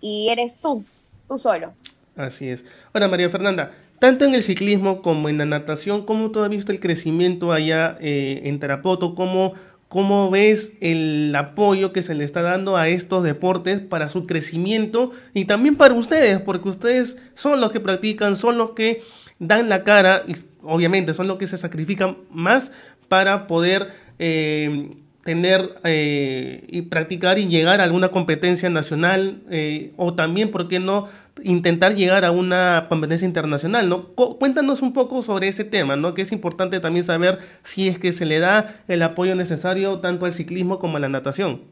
y 0.00 0.28
eres 0.28 0.60
tú, 0.60 0.84
tú 1.28 1.38
solo. 1.38 1.72
Así 2.16 2.48
es. 2.48 2.64
Ahora, 2.92 3.08
María 3.08 3.28
Fernanda, 3.28 3.72
tanto 3.98 4.24
en 4.24 4.34
el 4.34 4.42
ciclismo 4.42 5.02
como 5.02 5.28
en 5.28 5.38
la 5.38 5.44
natación, 5.44 6.04
¿cómo 6.04 6.30
tú 6.30 6.40
has 6.40 6.48
visto 6.48 6.72
el 6.72 6.80
crecimiento 6.80 7.52
allá 7.52 7.96
eh, 8.00 8.42
en 8.44 8.58
Tarapoto? 8.58 9.14
¿Cómo, 9.14 9.52
¿Cómo 9.88 10.30
ves 10.30 10.74
el 10.80 11.34
apoyo 11.36 11.92
que 11.92 12.02
se 12.02 12.14
le 12.14 12.24
está 12.24 12.42
dando 12.42 12.76
a 12.76 12.88
estos 12.88 13.22
deportes 13.22 13.80
para 13.80 14.08
su 14.08 14.26
crecimiento 14.26 15.12
y 15.34 15.44
también 15.44 15.76
para 15.76 15.94
ustedes? 15.94 16.40
Porque 16.40 16.68
ustedes 16.68 17.18
son 17.34 17.60
los 17.60 17.70
que 17.70 17.80
practican, 17.80 18.36
son 18.36 18.58
los 18.58 18.70
que 18.70 19.02
dan 19.38 19.68
la 19.68 19.84
cara 19.84 20.24
y 20.26 20.36
obviamente 20.62 21.14
son 21.14 21.28
los 21.28 21.36
que 21.36 21.46
se 21.46 21.58
sacrifican 21.58 22.16
más 22.30 22.72
para 23.08 23.46
poder 23.46 23.92
eh, 24.18 24.90
tener 25.26 25.78
eh, 25.84 26.64
y 26.68 26.82
practicar 26.82 27.38
y 27.38 27.48
llegar 27.48 27.82
a 27.82 27.84
alguna 27.84 28.08
competencia 28.08 28.70
nacional 28.70 29.42
eh, 29.50 29.92
o 29.98 30.14
también, 30.14 30.50
¿por 30.50 30.68
qué 30.68 30.80
no?, 30.80 31.08
intentar 31.42 31.94
llegar 31.94 32.24
a 32.24 32.30
una 32.30 32.86
competencia 32.88 33.26
internacional, 33.26 33.90
¿no? 33.90 34.14
cuéntanos 34.14 34.80
un 34.80 34.94
poco 34.94 35.22
sobre 35.22 35.48
ese 35.48 35.64
tema, 35.64 35.94
¿no? 35.94 36.14
Que 36.14 36.22
es 36.22 36.32
importante 36.32 36.80
también 36.80 37.04
saber 37.04 37.40
si 37.62 37.88
es 37.88 37.98
que 37.98 38.12
se 38.12 38.24
le 38.24 38.38
da 38.38 38.76
el 38.88 39.02
apoyo 39.02 39.34
necesario 39.34 40.00
tanto 40.00 40.24
al 40.24 40.32
ciclismo 40.32 40.78
como 40.78 40.96
a 40.96 41.00
la 41.00 41.10
natación. 41.10 41.62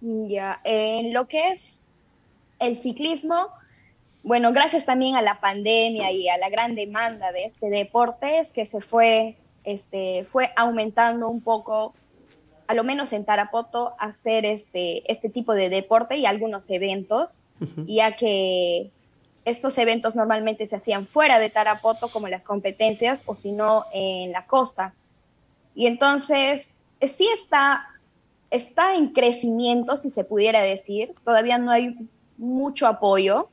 Ya, 0.00 0.60
en 0.64 1.12
lo 1.12 1.26
que 1.26 1.48
es 1.48 2.08
el 2.58 2.76
ciclismo, 2.76 3.48
bueno, 4.22 4.52
gracias 4.52 4.84
también 4.84 5.16
a 5.16 5.22
la 5.22 5.40
pandemia 5.40 6.12
y 6.12 6.28
a 6.28 6.36
la 6.38 6.50
gran 6.50 6.74
demanda 6.74 7.32
de 7.32 7.44
este 7.44 7.70
deporte 7.70 8.40
es 8.40 8.52
que 8.52 8.66
se 8.66 8.80
fue, 8.80 9.36
este, 9.64 10.24
fue 10.28 10.50
aumentando 10.54 11.28
un 11.28 11.40
poco 11.40 11.94
a 12.68 12.74
lo 12.74 12.84
menos 12.84 13.14
en 13.14 13.24
Tarapoto, 13.24 13.94
hacer 13.98 14.44
este, 14.44 15.10
este 15.10 15.30
tipo 15.30 15.54
de 15.54 15.70
deporte 15.70 16.18
y 16.18 16.26
algunos 16.26 16.68
eventos, 16.70 17.44
ya 17.86 18.14
que 18.14 18.90
estos 19.46 19.78
eventos 19.78 20.14
normalmente 20.14 20.66
se 20.66 20.76
hacían 20.76 21.06
fuera 21.06 21.38
de 21.38 21.48
Tarapoto, 21.48 22.08
como 22.08 22.28
las 22.28 22.44
competencias, 22.44 23.24
o 23.26 23.34
si 23.36 23.52
no, 23.52 23.86
en 23.90 24.32
la 24.32 24.44
costa. 24.46 24.92
Y 25.74 25.86
entonces, 25.86 26.82
eh, 27.00 27.08
sí 27.08 27.26
está, 27.32 27.86
está 28.50 28.94
en 28.94 29.14
crecimiento, 29.14 29.96
si 29.96 30.10
se 30.10 30.24
pudiera 30.24 30.62
decir. 30.62 31.14
Todavía 31.24 31.56
no 31.56 31.70
hay 31.70 31.96
mucho 32.36 32.86
apoyo. 32.86 33.48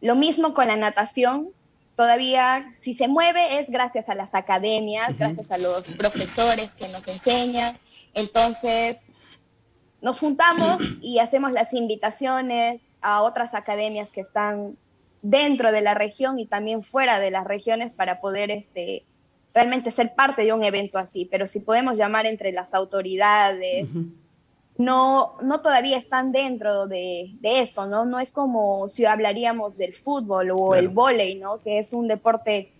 Lo 0.00 0.14
mismo 0.14 0.54
con 0.54 0.68
la 0.68 0.76
natación. 0.76 1.50
Todavía, 1.96 2.70
si 2.74 2.94
se 2.94 3.08
mueve, 3.08 3.58
es 3.58 3.68
gracias 3.68 4.08
a 4.08 4.14
las 4.14 4.34
academias, 4.34 5.18
gracias 5.18 5.50
a 5.50 5.58
los 5.58 5.90
profesores 5.90 6.72
que 6.72 6.88
nos 6.88 7.06
enseñan. 7.08 7.76
Entonces, 8.16 9.12
nos 10.00 10.18
juntamos 10.18 10.82
y 11.02 11.18
hacemos 11.18 11.52
las 11.52 11.74
invitaciones 11.74 12.92
a 13.02 13.22
otras 13.22 13.54
academias 13.54 14.10
que 14.10 14.22
están 14.22 14.76
dentro 15.22 15.70
de 15.70 15.82
la 15.82 15.94
región 15.94 16.38
y 16.38 16.46
también 16.46 16.82
fuera 16.82 17.18
de 17.18 17.30
las 17.30 17.44
regiones 17.44 17.92
para 17.92 18.20
poder 18.20 18.50
este, 18.50 19.04
realmente 19.52 19.90
ser 19.90 20.14
parte 20.14 20.44
de 20.44 20.52
un 20.52 20.64
evento 20.64 20.98
así. 20.98 21.28
Pero 21.30 21.46
si 21.46 21.60
podemos 21.60 21.98
llamar 21.98 22.24
entre 22.24 22.52
las 22.52 22.72
autoridades, 22.72 23.90
no, 24.78 25.34
no 25.42 25.60
todavía 25.60 25.98
están 25.98 26.32
dentro 26.32 26.86
de, 26.86 27.36
eso, 27.42 27.86
¿no? 27.86 28.06
No 28.06 28.18
es 28.18 28.32
como 28.32 28.88
si 28.88 29.04
hablaríamos 29.04 29.76
del 29.76 29.92
fútbol 29.92 30.52
o 30.56 30.74
el 30.74 30.88
vóley, 30.88 31.36
¿no? 31.36 31.58
Que 31.58 31.78
es 31.78 31.92
un 31.92 32.08
deporte 32.08 32.72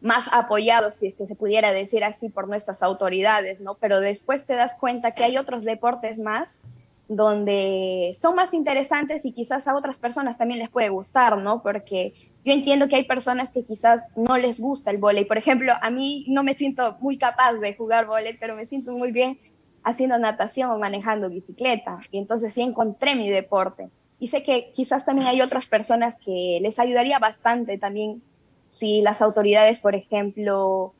más 0.00 0.26
apoyado, 0.32 0.90
si 0.90 1.08
es 1.08 1.16
que 1.16 1.26
se 1.26 1.34
pudiera 1.34 1.72
decir 1.72 2.04
así, 2.04 2.28
por 2.28 2.48
nuestras 2.48 2.82
autoridades, 2.82 3.60
¿no? 3.60 3.74
Pero 3.74 4.00
después 4.00 4.46
te 4.46 4.54
das 4.54 4.76
cuenta 4.78 5.12
que 5.12 5.24
hay 5.24 5.38
otros 5.38 5.64
deportes 5.64 6.18
más 6.18 6.62
donde 7.08 8.12
son 8.14 8.36
más 8.36 8.52
interesantes 8.52 9.24
y 9.24 9.32
quizás 9.32 9.66
a 9.66 9.74
otras 9.74 9.98
personas 9.98 10.36
también 10.36 10.60
les 10.60 10.68
puede 10.68 10.90
gustar, 10.90 11.38
¿no? 11.38 11.62
Porque 11.62 12.12
yo 12.44 12.52
entiendo 12.52 12.86
que 12.86 12.96
hay 12.96 13.04
personas 13.04 13.52
que 13.52 13.64
quizás 13.64 14.12
no 14.16 14.36
les 14.36 14.60
gusta 14.60 14.90
el 14.90 14.98
vóley. 14.98 15.24
Por 15.24 15.38
ejemplo, 15.38 15.72
a 15.80 15.90
mí 15.90 16.26
no 16.28 16.42
me 16.42 16.52
siento 16.52 16.98
muy 17.00 17.16
capaz 17.16 17.54
de 17.54 17.74
jugar 17.74 18.06
vóley, 18.06 18.36
pero 18.38 18.54
me 18.54 18.66
siento 18.66 18.92
muy 18.92 19.10
bien 19.10 19.38
haciendo 19.84 20.18
natación 20.18 20.70
o 20.70 20.78
manejando 20.78 21.30
bicicleta. 21.30 21.98
Y 22.10 22.18
entonces 22.18 22.52
sí 22.52 22.60
encontré 22.60 23.16
mi 23.16 23.30
deporte. 23.30 23.88
Y 24.20 24.26
sé 24.26 24.42
que 24.42 24.70
quizás 24.74 25.06
también 25.06 25.28
hay 25.28 25.40
otras 25.40 25.66
personas 25.66 26.18
que 26.22 26.58
les 26.60 26.78
ayudaría 26.78 27.18
bastante 27.18 27.78
también 27.78 28.22
si 28.68 29.00
las 29.02 29.22
autoridades, 29.22 29.80
por 29.80 29.94
ejemplo, 29.94 30.92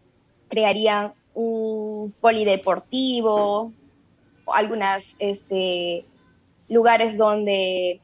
crearían 0.48 1.12
un 1.34 2.14
polideportivo 2.20 3.72
algunos 4.52 5.16
este, 5.18 6.04
lugares 6.68 7.16
donde 7.16 8.00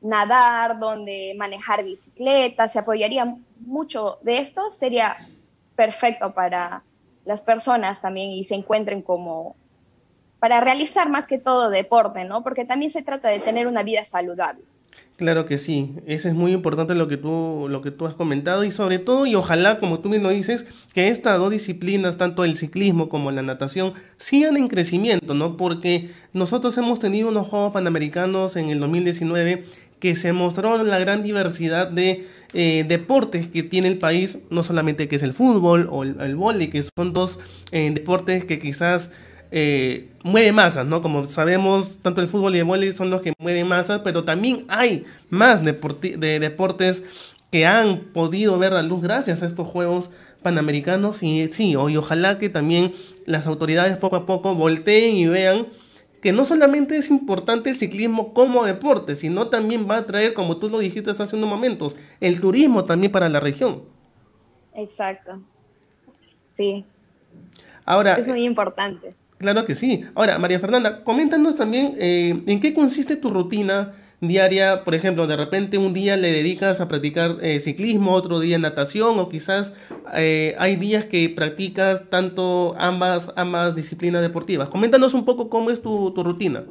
nadar, 0.00 0.78
donde 0.78 1.34
manejar 1.36 1.84
bicicleta, 1.84 2.68
se 2.68 2.78
apoyaría 2.78 3.36
mucho 3.60 4.18
de 4.22 4.38
esto, 4.38 4.70
sería 4.70 5.16
perfecto 5.76 6.34
para 6.34 6.82
las 7.24 7.42
personas 7.42 8.02
también 8.02 8.30
y 8.30 8.44
se 8.44 8.54
encuentren 8.54 9.02
como 9.02 9.56
para 10.38 10.60
realizar 10.60 11.08
más 11.08 11.26
que 11.26 11.38
todo 11.38 11.70
deporte, 11.70 12.24
¿no? 12.24 12.42
Porque 12.42 12.66
también 12.66 12.90
se 12.90 13.02
trata 13.02 13.28
de 13.28 13.40
tener 13.40 13.66
una 13.66 13.82
vida 13.82 14.04
saludable. 14.04 14.62
Claro 15.16 15.46
que 15.46 15.58
sí, 15.58 15.92
eso 16.06 16.28
es 16.28 16.34
muy 16.34 16.50
importante 16.50 16.96
lo 16.96 17.06
que 17.06 17.16
tú 17.16 17.68
lo 17.70 17.82
que 17.82 17.92
tú 17.92 18.04
has 18.04 18.14
comentado 18.14 18.64
y 18.64 18.72
sobre 18.72 18.98
todo 18.98 19.26
y 19.26 19.36
ojalá 19.36 19.78
como 19.78 20.00
tú 20.00 20.08
mismo 20.08 20.30
dices 20.30 20.66
que 20.92 21.06
estas 21.06 21.38
dos 21.38 21.52
disciplinas 21.52 22.16
tanto 22.16 22.42
el 22.42 22.56
ciclismo 22.56 23.08
como 23.08 23.30
la 23.30 23.42
natación 23.42 23.92
sigan 24.16 24.56
en 24.56 24.66
crecimiento, 24.66 25.34
¿no? 25.34 25.56
Porque 25.56 26.10
nosotros 26.32 26.76
hemos 26.78 26.98
tenido 26.98 27.28
unos 27.28 27.46
Juegos 27.46 27.72
Panamericanos 27.72 28.56
en 28.56 28.70
el 28.70 28.80
2019 28.80 29.64
que 30.00 30.16
se 30.16 30.32
mostró 30.32 30.82
la 30.82 30.98
gran 30.98 31.22
diversidad 31.22 31.86
de 31.88 32.26
eh, 32.52 32.84
deportes 32.86 33.46
que 33.46 33.62
tiene 33.62 33.86
el 33.88 33.98
país, 33.98 34.38
no 34.50 34.64
solamente 34.64 35.06
que 35.06 35.16
es 35.16 35.22
el 35.22 35.32
fútbol 35.32 35.88
o 35.90 36.02
el, 36.02 36.20
el 36.20 36.70
que 36.70 36.84
son 36.96 37.12
dos 37.12 37.38
eh, 37.70 37.90
deportes 37.94 38.44
que 38.44 38.58
quizás 38.58 39.12
eh, 39.56 40.10
mueve 40.24 40.50
masas, 40.50 40.84
¿no? 40.84 41.00
Como 41.00 41.24
sabemos, 41.26 41.98
tanto 42.02 42.20
el 42.20 42.26
fútbol 42.26 42.56
y 42.56 42.58
el 42.58 42.64
voleibol 42.64 42.96
son 42.96 43.10
los 43.10 43.22
que 43.22 43.34
mueven 43.38 43.68
masas, 43.68 44.00
pero 44.02 44.24
también 44.24 44.64
hay 44.66 45.04
más 45.30 45.62
de 45.62 46.40
deportes 46.40 47.04
que 47.52 47.64
han 47.64 48.00
podido 48.12 48.58
ver 48.58 48.72
la 48.72 48.82
luz 48.82 49.00
gracias 49.00 49.44
a 49.44 49.46
estos 49.46 49.68
Juegos 49.68 50.10
Panamericanos 50.42 51.22
y 51.22 51.46
sí, 51.52 51.76
hoy 51.76 51.96
ojalá 51.96 52.36
que 52.36 52.48
también 52.48 52.94
las 53.26 53.46
autoridades 53.46 53.96
poco 53.96 54.16
a 54.16 54.26
poco 54.26 54.56
volteen 54.56 55.14
y 55.14 55.28
vean 55.28 55.68
que 56.20 56.32
no 56.32 56.44
solamente 56.44 56.96
es 56.96 57.08
importante 57.08 57.70
el 57.70 57.76
ciclismo 57.76 58.34
como 58.34 58.64
deporte, 58.64 59.14
sino 59.14 59.50
también 59.50 59.88
va 59.88 59.98
a 59.98 60.06
traer, 60.06 60.34
como 60.34 60.56
tú 60.56 60.68
lo 60.68 60.80
dijiste 60.80 61.12
hace 61.12 61.36
unos 61.36 61.48
momentos, 61.48 61.96
el 62.18 62.40
turismo 62.40 62.86
también 62.86 63.12
para 63.12 63.28
la 63.28 63.38
región. 63.38 63.84
Exacto. 64.74 65.40
Sí. 66.50 66.84
Ahora, 67.84 68.16
es 68.16 68.26
muy 68.26 68.42
importante. 68.42 69.14
Claro 69.38 69.66
que 69.66 69.74
sí. 69.74 70.04
Ahora, 70.14 70.38
María 70.38 70.60
Fernanda, 70.60 71.02
coméntanos 71.04 71.56
también 71.56 71.94
eh, 71.98 72.42
en 72.46 72.60
qué 72.60 72.72
consiste 72.72 73.16
tu 73.16 73.30
rutina 73.30 73.94
diaria. 74.20 74.84
Por 74.84 74.94
ejemplo, 74.94 75.26
de 75.26 75.36
repente 75.36 75.78
un 75.78 75.92
día 75.92 76.16
le 76.16 76.32
dedicas 76.32 76.80
a 76.80 76.88
practicar 76.88 77.36
eh, 77.42 77.60
ciclismo, 77.60 78.12
otro 78.12 78.40
día 78.40 78.58
natación, 78.58 79.18
o 79.18 79.28
quizás 79.28 79.74
eh, 80.14 80.54
hay 80.58 80.76
días 80.76 81.04
que 81.06 81.28
practicas 81.28 82.08
tanto 82.10 82.74
ambas, 82.78 83.32
ambas 83.36 83.74
disciplinas 83.74 84.22
deportivas. 84.22 84.68
Coméntanos 84.68 85.14
un 85.14 85.24
poco 85.24 85.48
cómo 85.48 85.70
es 85.70 85.82
tu, 85.82 86.10
rutina. 86.16 86.64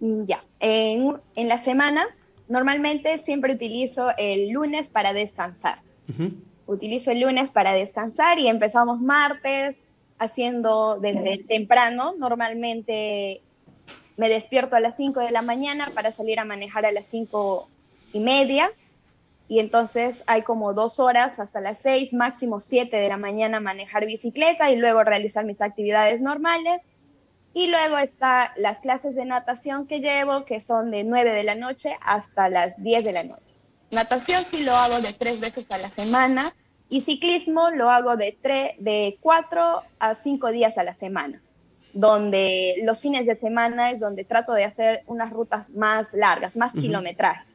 Ya, 0.00 0.44
en, 0.58 1.20
la 1.36 1.58
semana 1.58 2.06
normalmente 2.48 3.16
siempre 3.18 3.54
utilizo 3.54 4.08
el 4.18 4.50
lunes 4.50 4.88
para 4.88 5.12
descansar. 5.12 5.78
Utilizo 6.66 7.12
el 7.12 7.20
lunes 7.20 7.52
para 7.52 7.72
descansar 7.72 8.38
y 8.40 8.48
empezamos 8.48 9.00
martes, 9.00 9.91
haciendo 10.22 10.98
desde 10.98 11.38
temprano. 11.38 12.14
Normalmente 12.18 13.42
me 14.16 14.28
despierto 14.28 14.76
a 14.76 14.80
las 14.80 14.96
5 14.96 15.20
de 15.20 15.30
la 15.30 15.42
mañana 15.42 15.92
para 15.94 16.10
salir 16.10 16.38
a 16.38 16.44
manejar 16.44 16.86
a 16.86 16.92
las 16.92 17.06
5 17.06 17.68
y 18.12 18.20
media. 18.20 18.70
Y 19.48 19.58
entonces 19.58 20.24
hay 20.26 20.42
como 20.42 20.72
dos 20.72 20.98
horas 20.98 21.38
hasta 21.40 21.60
las 21.60 21.78
6, 21.78 22.14
máximo 22.14 22.60
7 22.60 22.96
de 22.96 23.08
la 23.08 23.16
mañana 23.16 23.60
manejar 23.60 24.06
bicicleta 24.06 24.70
y 24.70 24.76
luego 24.76 25.04
realizar 25.04 25.44
mis 25.44 25.60
actividades 25.60 26.20
normales. 26.20 26.88
Y 27.54 27.66
luego 27.66 27.98
está 27.98 28.52
las 28.56 28.80
clases 28.80 29.14
de 29.14 29.26
natación 29.26 29.86
que 29.86 30.00
llevo, 30.00 30.46
que 30.46 30.60
son 30.60 30.90
de 30.90 31.04
9 31.04 31.32
de 31.32 31.44
la 31.44 31.54
noche 31.54 31.98
hasta 32.00 32.48
las 32.48 32.82
10 32.82 33.04
de 33.04 33.12
la 33.12 33.24
noche. 33.24 33.54
Natación 33.90 34.42
sí 34.44 34.64
lo 34.64 34.72
hago 34.72 35.00
de 35.00 35.12
tres 35.12 35.38
veces 35.38 35.70
a 35.70 35.76
la 35.76 35.90
semana 35.90 36.54
y 36.92 37.00
ciclismo 37.00 37.70
lo 37.70 37.88
hago 37.88 38.18
de, 38.18 38.36
tres, 38.42 38.72
de 38.78 39.16
cuatro 39.22 39.80
a 39.98 40.14
cinco 40.14 40.52
días 40.52 40.76
a 40.76 40.84
la 40.84 40.92
semana, 40.92 41.40
donde 41.94 42.74
los 42.84 43.00
fines 43.00 43.24
de 43.24 43.34
semana 43.34 43.90
es 43.92 43.98
donde 43.98 44.24
trato 44.24 44.52
de 44.52 44.64
hacer 44.64 45.02
unas 45.06 45.32
rutas 45.32 45.70
más 45.70 46.12
largas, 46.12 46.54
más 46.54 46.74
kilometrajes. 46.74 47.46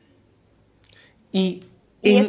Y, 1.32 1.62
en, 2.02 2.28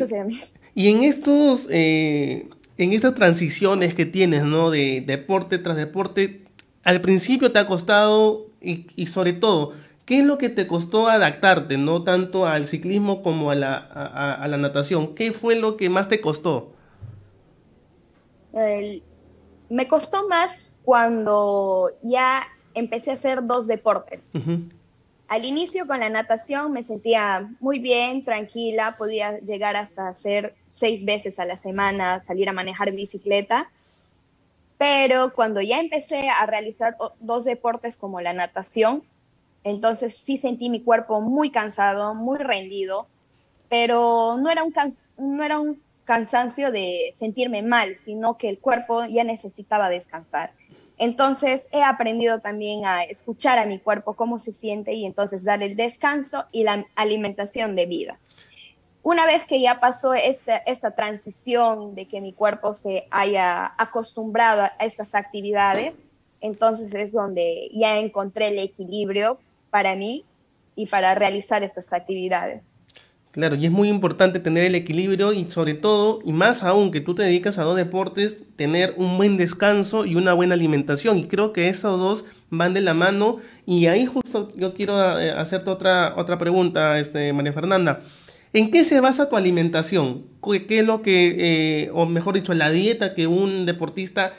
y 0.75 0.91
en 0.91 1.03
estos, 1.03 1.67
eh, 1.71 2.47
en 2.77 2.93
estas 2.93 3.15
transiciones 3.15 3.95
que 3.95 4.05
tienes, 4.05 4.45
¿no? 4.45 4.71
De 4.71 5.01
deporte 5.01 5.57
tras 5.57 5.79
deporte, 5.79 6.43
al 6.85 7.01
principio 7.01 7.53
te 7.53 7.59
ha 7.59 7.67
costado 7.67 8.49
y, 8.61 9.07
sobre 9.07 9.33
todo, 9.33 9.73
¿qué 10.05 10.19
es 10.19 10.27
lo 10.27 10.37
que 10.37 10.51
te 10.51 10.67
costó 10.67 11.09
adaptarte, 11.09 11.79
no 11.79 12.03
tanto 12.03 12.45
al 12.47 12.67
ciclismo 12.67 13.23
como 13.23 13.51
a 13.51 13.55
la, 13.55 13.77
a 13.77 14.47
la 14.47 14.59
natación? 14.59 15.15
¿Qué 15.15 15.33
fue 15.33 15.55
lo 15.55 15.79
que 15.79 15.89
más 15.89 16.11
te 16.11 16.21
costó? 16.21 16.75
Me 19.69 19.89
costó 19.89 20.29
más 20.29 20.77
cuando 20.85 21.91
ya 22.03 22.47
empecé 22.75 23.11
a 23.11 23.15
hacer 23.15 23.47
dos 23.47 23.67
deportes. 23.67 24.31
Al 25.29 25.45
inicio 25.45 25.87
con 25.87 26.01
la 26.01 26.09
natación 26.09 26.73
me 26.73 26.83
sentía 26.83 27.51
muy 27.61 27.79
bien, 27.79 28.25
tranquila, 28.25 28.97
podía 28.97 29.39
llegar 29.41 29.77
hasta 29.77 30.09
hacer 30.09 30.55
seis 30.69 31.05
veces 31.05 31.39
a 31.39 31.45
la 31.45 31.57
semana, 31.57 32.21
salir 32.21 32.49
a 32.49 32.53
manejar 32.55 32.93
bicicleta. 32.93 33.71
Pero 34.79 35.35
cuando 35.35 35.61
ya 35.61 35.81
empecé 35.81 36.31
a 36.31 36.47
realizar 36.47 36.97
dos 37.21 37.45
deportes 37.45 37.97
como 37.97 38.21
la 38.21 38.33
natación, 38.33 39.03
entonces 39.65 40.17
sí 40.17 40.37
sentí 40.37 40.71
mi 40.71 40.81
cuerpo 40.81 41.21
muy 41.21 41.51
cansado, 41.51 42.15
muy 42.15 42.39
rendido, 42.39 43.07
pero 43.69 44.39
no 44.41 44.49
era 44.49 44.63
un, 44.63 44.73
no 45.19 45.45
era 45.45 45.59
un 45.59 45.79
cansancio 46.09 46.73
de 46.73 47.11
sentirme 47.13 47.63
mal, 47.63 47.99
sino 47.99 48.39
que 48.39 48.49
el 48.49 48.59
cuerpo 48.59 49.05
ya 49.05 49.25
necesitaba 49.25 49.91
descansar. 49.91 50.53
Entonces 50.97 51.69
he 51.71 51.83
aprendido 51.83 52.41
también 52.41 52.87
a 52.87 53.03
escuchar 53.03 53.59
a 53.59 53.67
mi 53.67 53.79
cuerpo 53.79 54.15
cómo 54.17 54.39
se 54.39 54.53
siente 54.53 54.95
y 54.95 55.05
entonces 55.05 55.45
darle 55.45 55.67
el 55.67 55.77
descanso 55.77 56.45
y 56.51 56.65
la 56.65 56.87
alimentación 56.95 57.77
de 57.77 57.85
vida. 57.85 58.19
Una 59.03 59.27
vez 59.27 59.45
que 59.45 59.61
ya 59.61 59.81
pasó 59.81 60.15
esta, 60.15 60.57
esta 60.57 60.93
transición 60.93 61.95
de 61.95 62.07
que 62.07 62.23
mi 62.23 62.33
cuerpo 62.33 62.73
se 62.73 63.07
haya 63.11 63.75
acostumbrado 63.77 64.63
a 64.63 64.73
estas 64.81 65.15
actividades, 65.15 66.09
entonces 66.41 66.95
es 66.95 67.13
donde 67.13 67.69
ya 67.75 67.99
encontré 67.99 68.49
el 68.49 68.61
equilibrio 68.61 69.39
para 69.69 69.95
mí 69.95 70.25
y 70.75 70.87
para 70.87 71.15
realizar 71.15 71.63
estas 71.63 71.93
actividades. 71.93 72.63
Claro, 73.31 73.57
y 73.57 73.67
es 73.67 73.71
muy 73.71 73.89
importante 73.89 74.41
tener 74.41 74.65
el 74.65 74.75
equilibrio 74.75 75.33
y 75.33 75.51
sobre 75.51 75.75
todo, 75.75 76.21
y 76.25 76.33
más 76.33 76.63
aún 76.65 76.91
que 76.91 77.01
tú 77.01 77.15
te 77.15 77.23
dedicas 77.23 77.59
a 77.59 77.63
dos 77.63 77.77
deportes, 77.77 78.39
tener 78.57 78.95
un 78.97 79.17
buen 79.19 79.37
descanso 79.37 80.07
y 80.07 80.17
una 80.17 80.33
buena 80.33 80.55
alimentación. 80.55 81.19
Y 81.19 81.25
creo 81.29 81.53
que 81.53 81.69
esos 81.69 82.01
dos 82.01 82.25
van 82.51 82.75
de 82.75 82.81
la 82.81 82.95
mano. 82.95 83.37
Y 83.67 83.87
ahí 83.87 84.07
justo 84.07 84.51
yo 84.57 84.73
quiero 84.75 85.21
eh, 85.21 85.31
hacerte 85.31 85.71
otra, 85.71 86.15
otra 86.17 86.39
pregunta, 86.39 86.99
este, 86.99 87.33
María 87.33 87.53
Fernanda. 87.53 88.01
¿En 88.55 88.71
qué 88.71 88.83
se 88.83 89.01
basa 89.01 89.29
tu 89.29 89.37
alimentación? 89.37 90.25
¿Qué 90.67 90.79
es 90.79 90.87
lo 90.87 91.03
que, 91.03 91.37
eh, 91.85 91.91
o 91.93 92.07
mejor 92.07 92.35
dicho, 92.35 92.55
la 92.55 92.71
dieta 92.71 93.15
que 93.15 93.27
un 93.27 93.67
deportista 93.67 94.33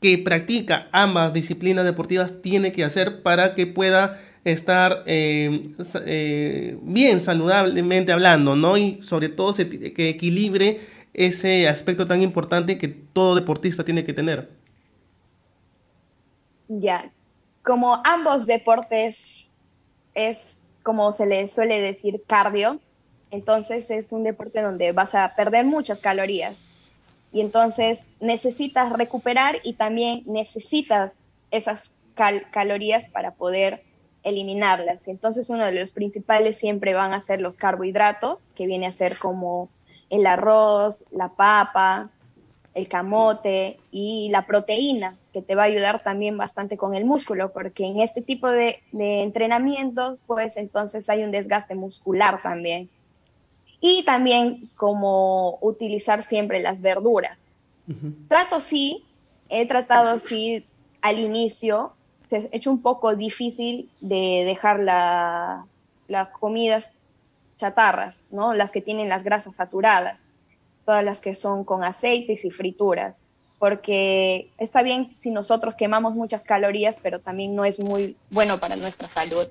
que 0.00 0.18
practica 0.18 0.88
ambas 0.92 1.32
disciplinas 1.32 1.84
deportivas 1.84 2.40
tiene 2.42 2.72
que 2.72 2.84
hacer 2.84 3.22
para 3.22 3.54
que 3.54 3.66
pueda 3.66 4.20
estar 4.44 5.02
eh, 5.06 5.62
eh, 6.06 6.78
bien 6.82 7.20
saludablemente 7.20 8.12
hablando, 8.12 8.56
¿no? 8.56 8.76
Y 8.76 9.02
sobre 9.02 9.28
todo 9.28 9.54
que 9.54 10.08
equilibre 10.08 10.80
ese 11.14 11.68
aspecto 11.68 12.06
tan 12.06 12.22
importante 12.22 12.78
que 12.78 12.88
todo 12.88 13.34
deportista 13.34 13.84
tiene 13.84 14.04
que 14.04 14.12
tener. 14.12 14.50
Ya, 16.68 17.10
como 17.62 18.00
ambos 18.04 18.46
deportes 18.46 19.58
es, 20.14 20.80
como 20.82 21.12
se 21.12 21.26
le 21.26 21.48
suele 21.48 21.80
decir, 21.80 22.22
cardio, 22.26 22.80
entonces 23.30 23.90
es 23.90 24.12
un 24.12 24.24
deporte 24.24 24.62
donde 24.62 24.92
vas 24.92 25.14
a 25.14 25.34
perder 25.34 25.64
muchas 25.64 26.00
calorías. 26.00 26.66
Y 27.32 27.40
entonces 27.40 28.10
necesitas 28.20 28.92
recuperar 28.92 29.56
y 29.64 29.74
también 29.74 30.22
necesitas 30.26 31.22
esas 31.50 31.92
calorías 32.50 33.08
para 33.08 33.32
poder 33.32 33.82
eliminarlas. 34.22 35.08
Entonces 35.08 35.50
uno 35.50 35.64
de 35.64 35.72
los 35.72 35.92
principales 35.92 36.58
siempre 36.58 36.94
van 36.94 37.12
a 37.12 37.20
ser 37.20 37.40
los 37.40 37.56
carbohidratos, 37.56 38.48
que 38.54 38.66
viene 38.66 38.86
a 38.86 38.92
ser 38.92 39.18
como 39.18 39.68
el 40.10 40.26
arroz, 40.26 41.04
la 41.10 41.28
papa, 41.30 42.10
el 42.74 42.88
camote 42.88 43.78
y 43.90 44.28
la 44.30 44.46
proteína, 44.46 45.16
que 45.32 45.42
te 45.42 45.54
va 45.54 45.62
a 45.62 45.66
ayudar 45.66 46.02
también 46.02 46.36
bastante 46.36 46.76
con 46.76 46.94
el 46.94 47.04
músculo, 47.04 47.52
porque 47.52 47.84
en 47.84 48.00
este 48.00 48.22
tipo 48.22 48.48
de, 48.48 48.82
entrenamientos, 48.92 50.22
pues 50.26 50.56
entonces 50.56 51.08
hay 51.08 51.24
un 51.24 51.30
desgaste 51.30 51.74
muscular 51.74 52.40
también. 52.42 52.88
Y 53.80 54.04
también 54.04 54.70
como 54.76 55.58
utilizar 55.60 56.22
siempre 56.22 56.60
las 56.60 56.80
verduras. 56.80 57.48
Trato 58.28 58.60
sí, 58.60 59.04
he 59.48 59.66
tratado 59.66 60.18
sí 60.18 60.64
al 61.00 61.18
inicio 61.18 61.94
se 62.20 62.36
ha 62.36 62.40
hecho 62.52 62.70
un 62.70 62.82
poco 62.82 63.14
difícil 63.14 63.90
de 64.00 64.44
dejar 64.44 64.80
las 64.80 66.28
comidas 66.28 66.94
chatarras, 67.58 68.26
¿no? 68.30 68.54
Las 68.54 68.70
que 68.70 68.80
tienen 68.80 69.08
las 69.08 69.24
grasas 69.24 69.56
saturadas, 69.56 70.26
todas 70.84 71.04
las 71.04 71.20
que 71.20 71.34
son 71.34 71.64
con 71.64 71.84
aceites 71.84 72.44
y 72.44 72.50
frituras, 72.50 73.22
porque 73.58 74.50
está 74.58 74.82
bien 74.82 75.12
si 75.16 75.30
nosotros 75.30 75.74
quemamos 75.74 76.14
muchas 76.14 76.44
calorías, 76.44 77.00
pero 77.02 77.18
también 77.18 77.54
no 77.54 77.64
es 77.64 77.80
muy 77.80 78.16
bueno 78.30 78.58
para 78.58 78.76
nuestra 78.76 79.08
salud. 79.08 79.46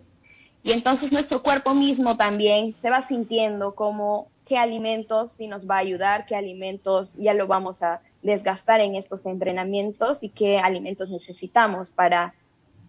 Y 0.63 0.71
entonces 0.71 1.11
nuestro 1.11 1.43
cuerpo 1.43 1.73
mismo 1.73 2.17
también 2.17 2.75
se 2.75 2.89
va 2.89 3.01
sintiendo 3.01 3.75
como 3.75 4.27
qué 4.45 4.57
alimentos 4.57 5.31
sí 5.31 5.47
nos 5.47 5.69
va 5.69 5.75
a 5.75 5.79
ayudar, 5.79 6.25
qué 6.25 6.35
alimentos 6.35 7.15
ya 7.15 7.33
lo 7.33 7.47
vamos 7.47 7.83
a 7.83 8.01
desgastar 8.21 8.81
en 8.81 8.95
estos 8.95 9.25
entrenamientos 9.25 10.23
y 10.23 10.29
qué 10.29 10.57
alimentos 10.59 11.09
necesitamos 11.09 11.91
para 11.91 12.33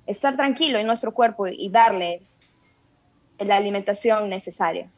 estar 0.09 0.37
tranquilo 0.37 0.79
en 0.79 0.87
nuestro 0.87 1.13
cuerpo 1.13 1.47
y 1.47 1.69
darle 1.69 2.23
la 3.39 3.57
alimentación 3.57 4.29
necesaria. 4.29 4.89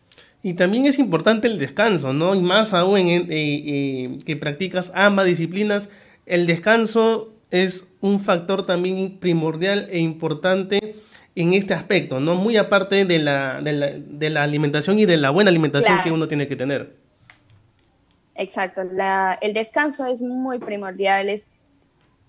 Y 0.43 0.55
también 0.55 0.87
es 0.87 0.99
importante 0.99 1.49
el 1.49 1.59
descanso, 1.59 2.15
¿no? 2.15 2.35
Y 2.35 2.41
más 2.41 2.73
aún 2.73 2.99
en, 2.99 3.09
eh, 3.09 3.27
eh, 3.31 4.19
que 4.25 4.37
practicas 4.37 4.91
ambas 4.95 5.27
disciplinas, 5.27 5.91
el 6.25 6.47
descanso 6.47 7.35
es 7.51 7.87
un 8.01 8.21
factor 8.21 8.65
también 8.65 9.19
primordial 9.19 9.89
e 9.91 9.99
importante 9.99 10.95
en 11.35 11.55
este 11.55 11.75
aspecto, 11.75 12.21
¿no? 12.21 12.37
Muy 12.37 12.57
aparte 12.57 13.05
de 13.05 13.19
la, 13.19 13.61
de 13.61 14.31
la, 14.31 14.43
alimentación 14.43 14.99
y 14.99 15.05
de 15.05 15.17
la 15.17 15.31
buena 15.31 15.51
alimentación 15.51 16.01
que 16.03 16.11
uno 16.11 16.29
tiene 16.29 16.49
que 16.49 16.57
tener. 16.57 16.95
Exacto, 18.35 18.83
el 18.83 19.53
descanso 19.53 20.07
es 20.07 20.23
muy 20.23 20.59
primordial, 20.59 21.29
es, 21.29 21.57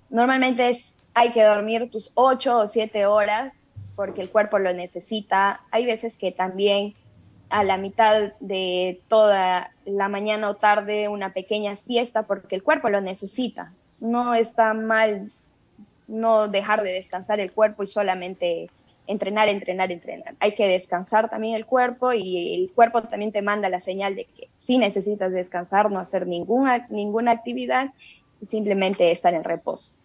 normalmente 0.10 0.70
es 0.70 1.01
hay 1.14 1.32
que 1.32 1.44
dormir 1.44 1.90
tus 1.92 2.12
ocho 2.16 2.60
o 2.60 2.68
siete 2.68 3.06
horas 3.06 3.68
porque 3.96 4.22
el 4.22 4.30
cuerpo 4.30 4.60
lo 4.60 4.74
necesita. 4.74 5.62
Hay 5.72 5.86
veces 5.86 6.18
que 6.18 6.32
también 6.32 6.96
a 7.50 7.64
la 7.64 7.78
mitad 7.78 8.34
de 8.40 9.02
toda 9.10 9.72
la 9.86 10.08
mañana 10.08 10.50
o 10.50 10.56
tarde 10.56 11.10
una 11.10 11.34
pequeña 11.34 11.76
siesta 11.76 12.24
porque 12.24 12.56
el 12.56 12.64
cuerpo 12.64 12.90
lo 12.90 13.02
necesita. 13.02 13.74
No 14.00 14.34
está 14.34 14.74
mal 14.74 15.32
no 16.08 16.48
dejar 16.48 16.84
de 16.84 16.94
descansar 16.94 17.40
el 17.40 17.52
cuerpo 17.52 17.84
y 17.84 17.88
solamente 17.88 18.70
entrenar, 19.08 19.50
entrenar, 19.50 19.92
entrenar. 19.92 20.36
Hay 20.40 20.56
que 20.56 20.68
descansar 20.68 21.30
también 21.30 21.56
el 21.56 21.66
cuerpo 21.66 22.14
y 22.14 22.56
el 22.56 22.72
cuerpo 22.72 23.04
también 23.04 23.32
te 23.32 23.42
manda 23.42 23.70
la 23.70 23.80
señal 23.80 24.16
de 24.16 24.26
que 24.26 24.50
si 24.56 24.78
necesitas 24.78 25.32
descansar, 25.32 25.92
no 25.92 26.00
hacer 26.00 26.28
ninguna, 26.28 26.88
ninguna 26.90 27.32
actividad, 27.32 27.92
simplemente 28.42 29.12
estar 29.12 29.34
en 29.34 29.44
reposo. 29.44 29.98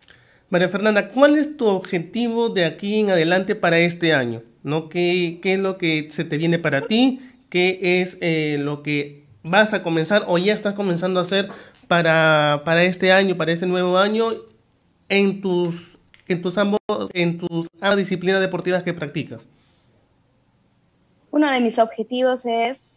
María 0.49 0.69
Fernanda, 0.69 1.11
¿cuál 1.11 1.37
es 1.37 1.57
tu 1.57 1.67
objetivo 1.67 2.51
de 2.51 2.65
aquí 2.65 3.01
en 3.01 3.11
adelante 3.11 3.57
para 3.57 3.79
este 3.81 4.15
año? 4.15 4.43
¿No? 4.63 4.89
¿Qué, 4.89 5.41
es 5.43 5.59
lo 5.59 5.77
que 5.77 6.09
se 6.11 6.25
te 6.25 6.37
viene 6.39 6.59
para 6.59 6.83
ti? 6.83 7.21
¿Qué 7.49 8.01
es 8.01 8.17
eh, 8.21 8.57
lo 8.59 8.83
que 8.83 9.25
vas 9.43 9.75
a 9.75 9.83
comenzar 9.83 10.25
o 10.29 10.39
ya 10.39 10.55
estás 10.55 10.75
comenzando 10.75 11.19
a 11.19 11.23
hacer 11.23 11.49
para, 11.89 12.63
para 12.65 12.85
este 12.85 13.13
año, 13.13 13.37
para 13.37 13.53
este 13.53 13.67
nuevo 13.67 13.99
año, 13.99 14.35
en 15.09 15.41
tus, 15.41 15.99
en 16.29 16.43
tus 16.43 16.59
ambos, 16.59 16.81
en 17.13 17.39
tus 17.39 17.67
disciplinas 17.97 18.41
deportivas 18.41 18.85
que 18.85 18.95
practicas? 18.95 19.49
Uno 21.33 21.51
de 21.51 21.61
mis 21.61 21.79
objetivos 21.81 22.47
es, 22.47 22.93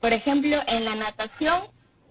por 0.00 0.12
ejemplo, 0.12 0.56
en 0.68 0.84
la 0.84 0.94
natación, 0.94 1.58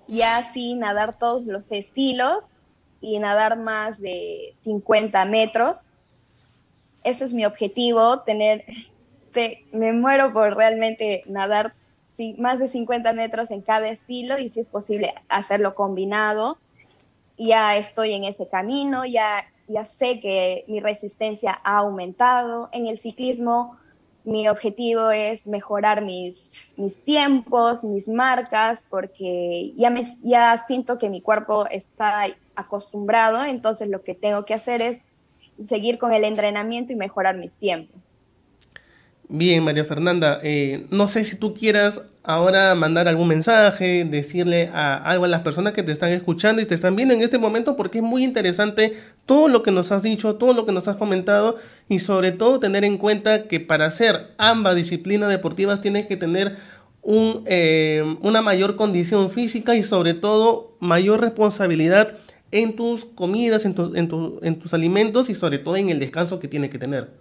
ya 0.07 0.43
sí 0.43 0.75
nadar 0.75 1.17
todos 1.17 1.45
los 1.45 1.71
estilos 1.71 2.57
y 3.05 3.19
nadar 3.19 3.57
más 3.57 4.01
de 4.01 4.49
50 4.53 5.25
metros. 5.25 5.93
Eso 7.03 7.23
es 7.23 7.33
mi 7.33 7.45
objetivo, 7.45 8.21
tener, 8.21 8.65
me 9.71 9.93
muero 9.93 10.33
por 10.33 10.55
realmente 10.55 11.23
nadar 11.27 11.73
más 12.37 12.59
de 12.59 12.67
50 12.67 13.13
metros 13.13 13.51
en 13.51 13.61
cada 13.61 13.89
estilo 13.89 14.39
y 14.39 14.49
si 14.49 14.61
es 14.61 14.69
posible 14.69 15.13
hacerlo 15.29 15.75
combinado. 15.75 16.57
Ya 17.37 17.75
estoy 17.75 18.13
en 18.13 18.23
ese 18.23 18.47
camino, 18.47 19.05
ya, 19.05 19.45
ya 19.67 19.85
sé 19.85 20.19
que 20.19 20.63
mi 20.67 20.79
resistencia 20.79 21.59
ha 21.63 21.77
aumentado. 21.77 22.69
En 22.71 22.87
el 22.87 22.97
ciclismo 22.97 23.77
mi 24.25 24.49
objetivo 24.49 25.11
es 25.11 25.47
mejorar 25.47 26.01
mis, 26.01 26.67
mis 26.77 27.03
tiempos, 27.03 27.83
mis 27.83 28.07
marcas, 28.07 28.85
porque 28.89 29.71
ya, 29.75 29.91
me, 29.91 30.01
ya 30.23 30.57
siento 30.57 30.97
que 30.97 31.09
mi 31.09 31.21
cuerpo 31.21 31.67
está 31.67 32.27
acostumbrado, 32.55 33.43
entonces 33.45 33.89
lo 33.89 34.03
que 34.03 34.13
tengo 34.13 34.45
que 34.45 34.53
hacer 34.53 34.81
es 34.81 35.05
seguir 35.63 35.97
con 35.97 36.13
el 36.13 36.23
entrenamiento 36.23 36.93
y 36.93 36.95
mejorar 36.95 37.37
mis 37.37 37.57
tiempos. 37.57 38.17
Bien, 39.27 39.63
María 39.63 39.85
Fernanda, 39.85 40.39
eh, 40.43 40.85
no 40.91 41.07
sé 41.07 41.23
si 41.23 41.35
tú 41.35 41.55
quieras 41.55 42.05
ahora 42.21 42.75
mandar 42.75 43.07
algún 43.07 43.27
mensaje, 43.27 44.05
decirle 44.05 44.69
a, 44.71 44.97
algo 44.97 45.25
a 45.25 45.27
las 45.27 45.41
personas 45.41 45.73
que 45.73 45.81
te 45.81 45.91
están 45.91 46.11
escuchando 46.11 46.61
y 46.61 46.65
te 46.67 46.75
están 46.75 46.95
viendo 46.95 47.15
en 47.15 47.23
este 47.23 47.39
momento, 47.39 47.75
porque 47.75 47.99
es 47.99 48.03
muy 48.03 48.23
interesante 48.23 48.99
todo 49.25 49.47
lo 49.47 49.63
que 49.63 49.71
nos 49.71 49.91
has 49.91 50.03
dicho, 50.03 50.35
todo 50.35 50.53
lo 50.53 50.67
que 50.67 50.71
nos 50.71 50.87
has 50.87 50.97
comentado 50.97 51.55
y 51.89 51.99
sobre 51.99 52.33
todo 52.33 52.59
tener 52.59 52.83
en 52.83 52.99
cuenta 52.99 53.47
que 53.47 53.59
para 53.59 53.87
hacer 53.87 54.33
ambas 54.37 54.75
disciplinas 54.75 55.29
deportivas 55.29 55.81
tienes 55.81 56.05
que 56.05 56.17
tener 56.17 56.57
eh, 57.45 58.17
una 58.21 58.43
mayor 58.43 58.75
condición 58.75 59.31
física 59.31 59.75
y 59.75 59.81
sobre 59.81 60.13
todo 60.13 60.75
mayor 60.79 61.21
responsabilidad 61.21 62.15
en 62.55 62.73
tus 62.77 63.03
comidas, 63.03 63.65
en, 63.65 63.75
en 63.97 64.59
tus 64.59 64.73
alimentos 64.73 65.29
y 65.29 65.35
sobre 65.35 65.59
todo 65.59 65.75
en 65.75 65.89
el 65.89 65.99
descanso 65.99 66.39
que 66.39 66.47
tienes 66.47 66.69
que 66.69 66.79
tener. 66.79 67.11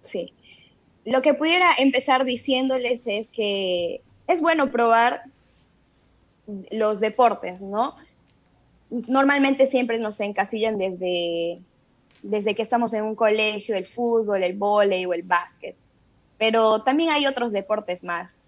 Sí. 0.00 0.32
Lo 1.04 1.20
que 1.20 1.34
pudiera 1.34 1.68
empezar 1.76 2.24
diciéndoles 2.24 3.06
es 3.06 3.30
que 3.30 4.00
es 4.26 4.40
bueno 4.40 4.70
probar 4.70 5.24
los 6.70 7.00
deportes, 7.00 7.60
¿no? 7.60 7.96
Normalmente 8.88 9.66
siempre 9.66 9.98
nos 9.98 10.20
encasillan 10.20 10.78
desde, 10.78 11.60
desde 12.22 12.54
que 12.54 12.62
estamos 12.62 12.94
en 12.94 13.04
un 13.04 13.14
colegio, 13.14 13.76
el 13.76 13.84
fútbol, 13.84 14.42
el 14.42 14.54
vóley 14.54 15.04
o 15.04 15.12
el 15.12 15.22
básquet, 15.22 15.76
pero 16.38 16.82
también 16.82 17.10
hay 17.10 17.26
otros 17.26 17.52
deportes 17.52 18.04
más. 18.04 18.40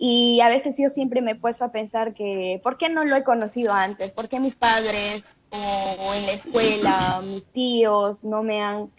Y 0.00 0.40
a 0.40 0.48
veces 0.48 0.78
yo 0.78 0.88
siempre 0.88 1.20
me 1.20 1.32
he 1.32 1.34
puesto 1.34 1.64
a 1.64 1.72
pensar 1.72 2.14
que, 2.14 2.60
¿por 2.62 2.78
qué 2.78 2.88
no 2.88 3.04
lo 3.04 3.16
he 3.16 3.24
conocido 3.24 3.72
antes? 3.72 4.12
¿Por 4.12 4.28
qué 4.28 4.38
mis 4.38 4.54
padres 4.54 5.36
o 5.50 6.14
en 6.14 6.26
la 6.26 6.32
escuela, 6.32 7.20
mis 7.24 7.48
tíos 7.48 8.22
no 8.22 8.44
me 8.44 8.62
han 8.62 8.90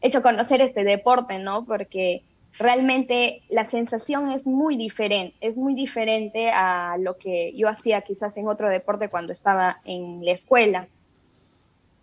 hecho 0.00 0.20
conocer 0.20 0.60
este 0.60 0.82
deporte, 0.82 1.38
¿no? 1.38 1.64
Porque 1.64 2.24
realmente 2.58 3.42
la 3.48 3.64
sensación 3.64 4.32
es 4.32 4.48
muy 4.48 4.76
diferente, 4.76 5.36
es 5.40 5.56
muy 5.56 5.74
diferente 5.74 6.50
a 6.50 6.96
lo 6.98 7.16
que 7.18 7.52
yo 7.54 7.68
hacía 7.68 8.00
quizás 8.00 8.36
en 8.36 8.48
otro 8.48 8.68
deporte 8.68 9.08
cuando 9.08 9.32
estaba 9.32 9.80
en 9.84 10.24
la 10.24 10.32
escuela. 10.32 10.88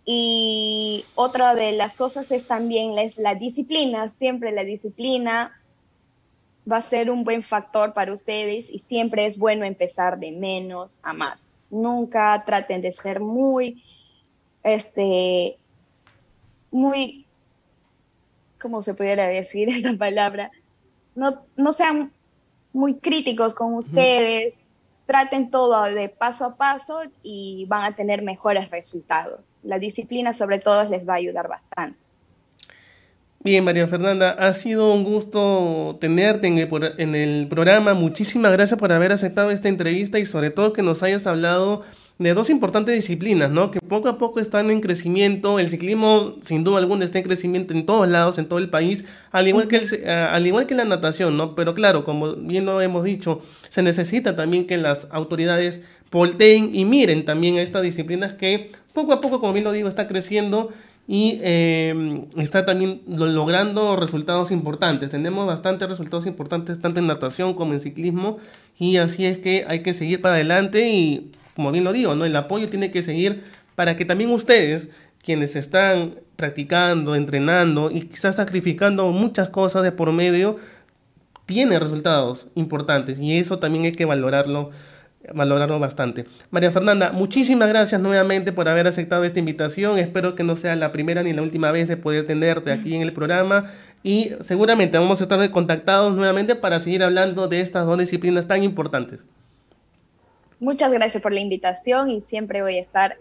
Y 0.06 1.04
otra 1.14 1.54
de 1.54 1.72
las 1.72 1.92
cosas 1.94 2.30
es 2.30 2.46
también 2.46 2.96
es 2.96 3.18
la 3.18 3.34
disciplina, 3.34 4.08
siempre 4.08 4.52
la 4.52 4.64
disciplina 4.64 5.52
va 6.70 6.78
a 6.78 6.82
ser 6.82 7.10
un 7.10 7.24
buen 7.24 7.42
factor 7.42 7.94
para 7.94 8.12
ustedes 8.12 8.70
y 8.70 8.78
siempre 8.78 9.26
es 9.26 9.38
bueno 9.38 9.64
empezar 9.64 10.18
de 10.18 10.32
menos 10.32 11.04
a 11.04 11.12
más. 11.12 11.58
Nunca 11.70 12.42
traten 12.44 12.82
de 12.82 12.92
ser 12.92 13.20
muy, 13.20 13.82
este, 14.62 15.58
muy 16.70 17.26
¿cómo 18.60 18.82
se 18.82 18.94
pudiera 18.94 19.26
decir 19.26 19.68
esa 19.76 19.94
palabra? 19.94 20.50
No, 21.14 21.42
no 21.56 21.72
sean 21.72 22.12
muy 22.72 22.94
críticos 22.94 23.54
con 23.54 23.74
ustedes, 23.74 24.66
traten 25.06 25.50
todo 25.50 25.82
de 25.84 26.08
paso 26.08 26.44
a 26.44 26.56
paso 26.56 27.00
y 27.22 27.64
van 27.68 27.84
a 27.84 27.96
tener 27.96 28.22
mejores 28.22 28.70
resultados. 28.70 29.56
La 29.62 29.78
disciplina 29.78 30.34
sobre 30.34 30.58
todo 30.58 30.84
les 30.84 31.08
va 31.08 31.14
a 31.14 31.16
ayudar 31.16 31.48
bastante. 31.48 32.05
Bien, 33.46 33.62
María 33.62 33.86
Fernanda, 33.86 34.30
ha 34.30 34.52
sido 34.54 34.92
un 34.92 35.04
gusto 35.04 35.98
tenerte 36.00 36.48
en 36.48 36.58
el, 36.58 36.68
en 36.98 37.14
el 37.14 37.46
programa. 37.46 37.94
Muchísimas 37.94 38.50
gracias 38.50 38.76
por 38.76 38.90
haber 38.90 39.12
aceptado 39.12 39.52
esta 39.52 39.68
entrevista 39.68 40.18
y 40.18 40.26
sobre 40.26 40.50
todo 40.50 40.72
que 40.72 40.82
nos 40.82 41.04
hayas 41.04 41.28
hablado 41.28 41.82
de 42.18 42.34
dos 42.34 42.50
importantes 42.50 42.96
disciplinas, 42.96 43.52
¿no? 43.52 43.70
Que 43.70 43.78
poco 43.78 44.08
a 44.08 44.18
poco 44.18 44.40
están 44.40 44.72
en 44.72 44.80
crecimiento. 44.80 45.60
El 45.60 45.68
ciclismo, 45.68 46.34
sin 46.44 46.64
duda 46.64 46.78
alguna, 46.78 47.04
está 47.04 47.18
en 47.18 47.24
crecimiento 47.24 47.72
en 47.72 47.86
todos 47.86 48.08
lados, 48.08 48.36
en 48.38 48.48
todo 48.48 48.58
el 48.58 48.68
país, 48.68 49.04
al 49.30 49.46
igual 49.46 49.68
que, 49.68 49.76
el, 49.76 50.08
al 50.10 50.44
igual 50.44 50.66
que 50.66 50.74
la 50.74 50.84
natación, 50.84 51.36
¿no? 51.36 51.54
Pero 51.54 51.72
claro, 51.72 52.02
como 52.02 52.34
bien 52.34 52.66
lo 52.66 52.80
hemos 52.80 53.04
dicho, 53.04 53.42
se 53.68 53.80
necesita 53.80 54.34
también 54.34 54.66
que 54.66 54.76
las 54.76 55.06
autoridades 55.12 55.82
volteen 56.10 56.74
y 56.74 56.84
miren 56.84 57.24
también 57.24 57.58
a 57.58 57.62
estas 57.62 57.84
disciplinas 57.84 58.32
que 58.32 58.72
poco 58.92 59.12
a 59.12 59.20
poco, 59.20 59.38
como 59.38 59.52
bien 59.52 59.64
lo 59.64 59.70
digo, 59.70 59.88
está 59.88 60.08
creciendo 60.08 60.70
y 61.08 61.38
eh, 61.42 62.26
está 62.36 62.66
también 62.66 63.02
logrando 63.06 63.96
resultados 63.96 64.50
importantes. 64.50 65.10
Tenemos 65.10 65.46
bastantes 65.46 65.88
resultados 65.88 66.26
importantes 66.26 66.80
tanto 66.80 66.98
en 66.98 67.06
natación 67.06 67.54
como 67.54 67.74
en 67.74 67.80
ciclismo 67.80 68.38
y 68.78 68.96
así 68.96 69.24
es 69.24 69.38
que 69.38 69.64
hay 69.68 69.82
que 69.82 69.94
seguir 69.94 70.20
para 70.20 70.34
adelante 70.34 70.88
y 70.88 71.30
como 71.54 71.70
bien 71.70 71.84
lo 71.84 71.92
digo, 71.92 72.14
¿no? 72.14 72.24
El 72.24 72.34
apoyo 72.34 72.68
tiene 72.68 72.90
que 72.90 73.02
seguir 73.02 73.44
para 73.76 73.94
que 73.96 74.04
también 74.04 74.30
ustedes, 74.30 74.90
quienes 75.22 75.54
están 75.54 76.16
practicando, 76.34 77.14
entrenando 77.14 77.90
y 77.90 78.02
quizás 78.02 78.36
sacrificando 78.36 79.10
muchas 79.12 79.48
cosas 79.48 79.82
de 79.84 79.92
por 79.92 80.12
medio, 80.12 80.56
tienen 81.46 81.80
resultados 81.80 82.48
importantes 82.56 83.20
y 83.20 83.38
eso 83.38 83.60
también 83.60 83.84
hay 83.84 83.92
que 83.92 84.04
valorarlo 84.04 84.70
valorarlo 85.34 85.78
bastante. 85.78 86.26
María 86.50 86.70
Fernanda, 86.70 87.12
muchísimas 87.12 87.68
gracias 87.68 88.00
nuevamente 88.00 88.52
por 88.52 88.68
haber 88.68 88.86
aceptado 88.86 89.24
esta 89.24 89.38
invitación. 89.38 89.98
Espero 89.98 90.34
que 90.34 90.44
no 90.44 90.56
sea 90.56 90.76
la 90.76 90.92
primera 90.92 91.22
ni 91.22 91.32
la 91.32 91.42
última 91.42 91.70
vez 91.72 91.88
de 91.88 91.96
poder 91.96 92.26
tenerte 92.26 92.72
aquí 92.72 92.94
en 92.94 93.02
el 93.02 93.12
programa 93.12 93.72
y 94.02 94.32
seguramente 94.40 94.98
vamos 94.98 95.20
a 95.20 95.24
estar 95.24 95.50
contactados 95.50 96.14
nuevamente 96.14 96.54
para 96.54 96.80
seguir 96.80 97.02
hablando 97.02 97.48
de 97.48 97.60
estas 97.60 97.86
dos 97.86 97.98
disciplinas 97.98 98.46
tan 98.46 98.62
importantes. 98.62 99.26
Muchas 100.58 100.92
gracias 100.92 101.22
por 101.22 101.32
la 101.32 101.40
invitación 101.40 102.10
y 102.10 102.20
siempre 102.20 102.62
voy 102.62 102.78
a 102.78 102.80
estar 102.80 103.16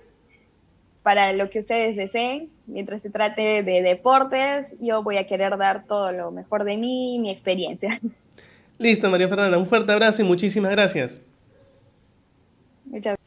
para 1.03 1.33
lo 1.33 1.49
que 1.49 1.59
ustedes 1.59 1.95
deseen. 1.95 2.49
Mientras 2.65 3.01
se 3.01 3.09
trate 3.09 3.61
de 3.61 3.81
deportes, 3.81 4.77
yo 4.79 5.03
voy 5.03 5.17
a 5.17 5.27
querer 5.27 5.57
dar 5.57 5.85
todo 5.85 6.11
lo 6.11 6.31
mejor 6.31 6.63
de 6.63 6.77
mí 6.77 7.15
y 7.15 7.19
mi 7.19 7.29
experiencia. 7.29 7.99
Listo, 8.77 9.09
María 9.09 9.27
Fernanda, 9.27 9.57
un 9.57 9.67
fuerte 9.67 9.91
abrazo 9.91 10.21
y 10.21 10.25
muchísimas 10.25 10.71
gracias. 10.71 11.19
Muchas 12.95 13.17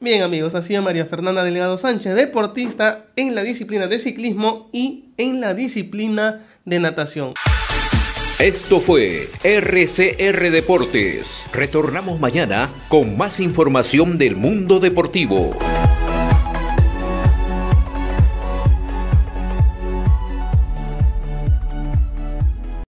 Bien 0.00 0.22
amigos, 0.22 0.56
así 0.56 0.74
es 0.74 0.82
María 0.82 1.06
Fernanda 1.06 1.44
Delgado 1.44 1.78
Sánchez, 1.78 2.16
deportista 2.16 3.06
en 3.14 3.36
la 3.36 3.44
disciplina 3.44 3.86
de 3.86 4.00
ciclismo 4.00 4.68
y 4.72 5.10
en 5.16 5.40
la 5.40 5.54
disciplina 5.54 6.46
de 6.64 6.80
natación. 6.80 7.34
Esto 8.40 8.80
fue 8.80 9.28
RCR 9.44 10.50
Deportes. 10.50 11.28
Retornamos 11.52 12.18
mañana 12.18 12.70
con 12.88 13.16
más 13.16 13.38
información 13.38 14.18
del 14.18 14.34
mundo 14.34 14.80
deportivo. 14.80 15.56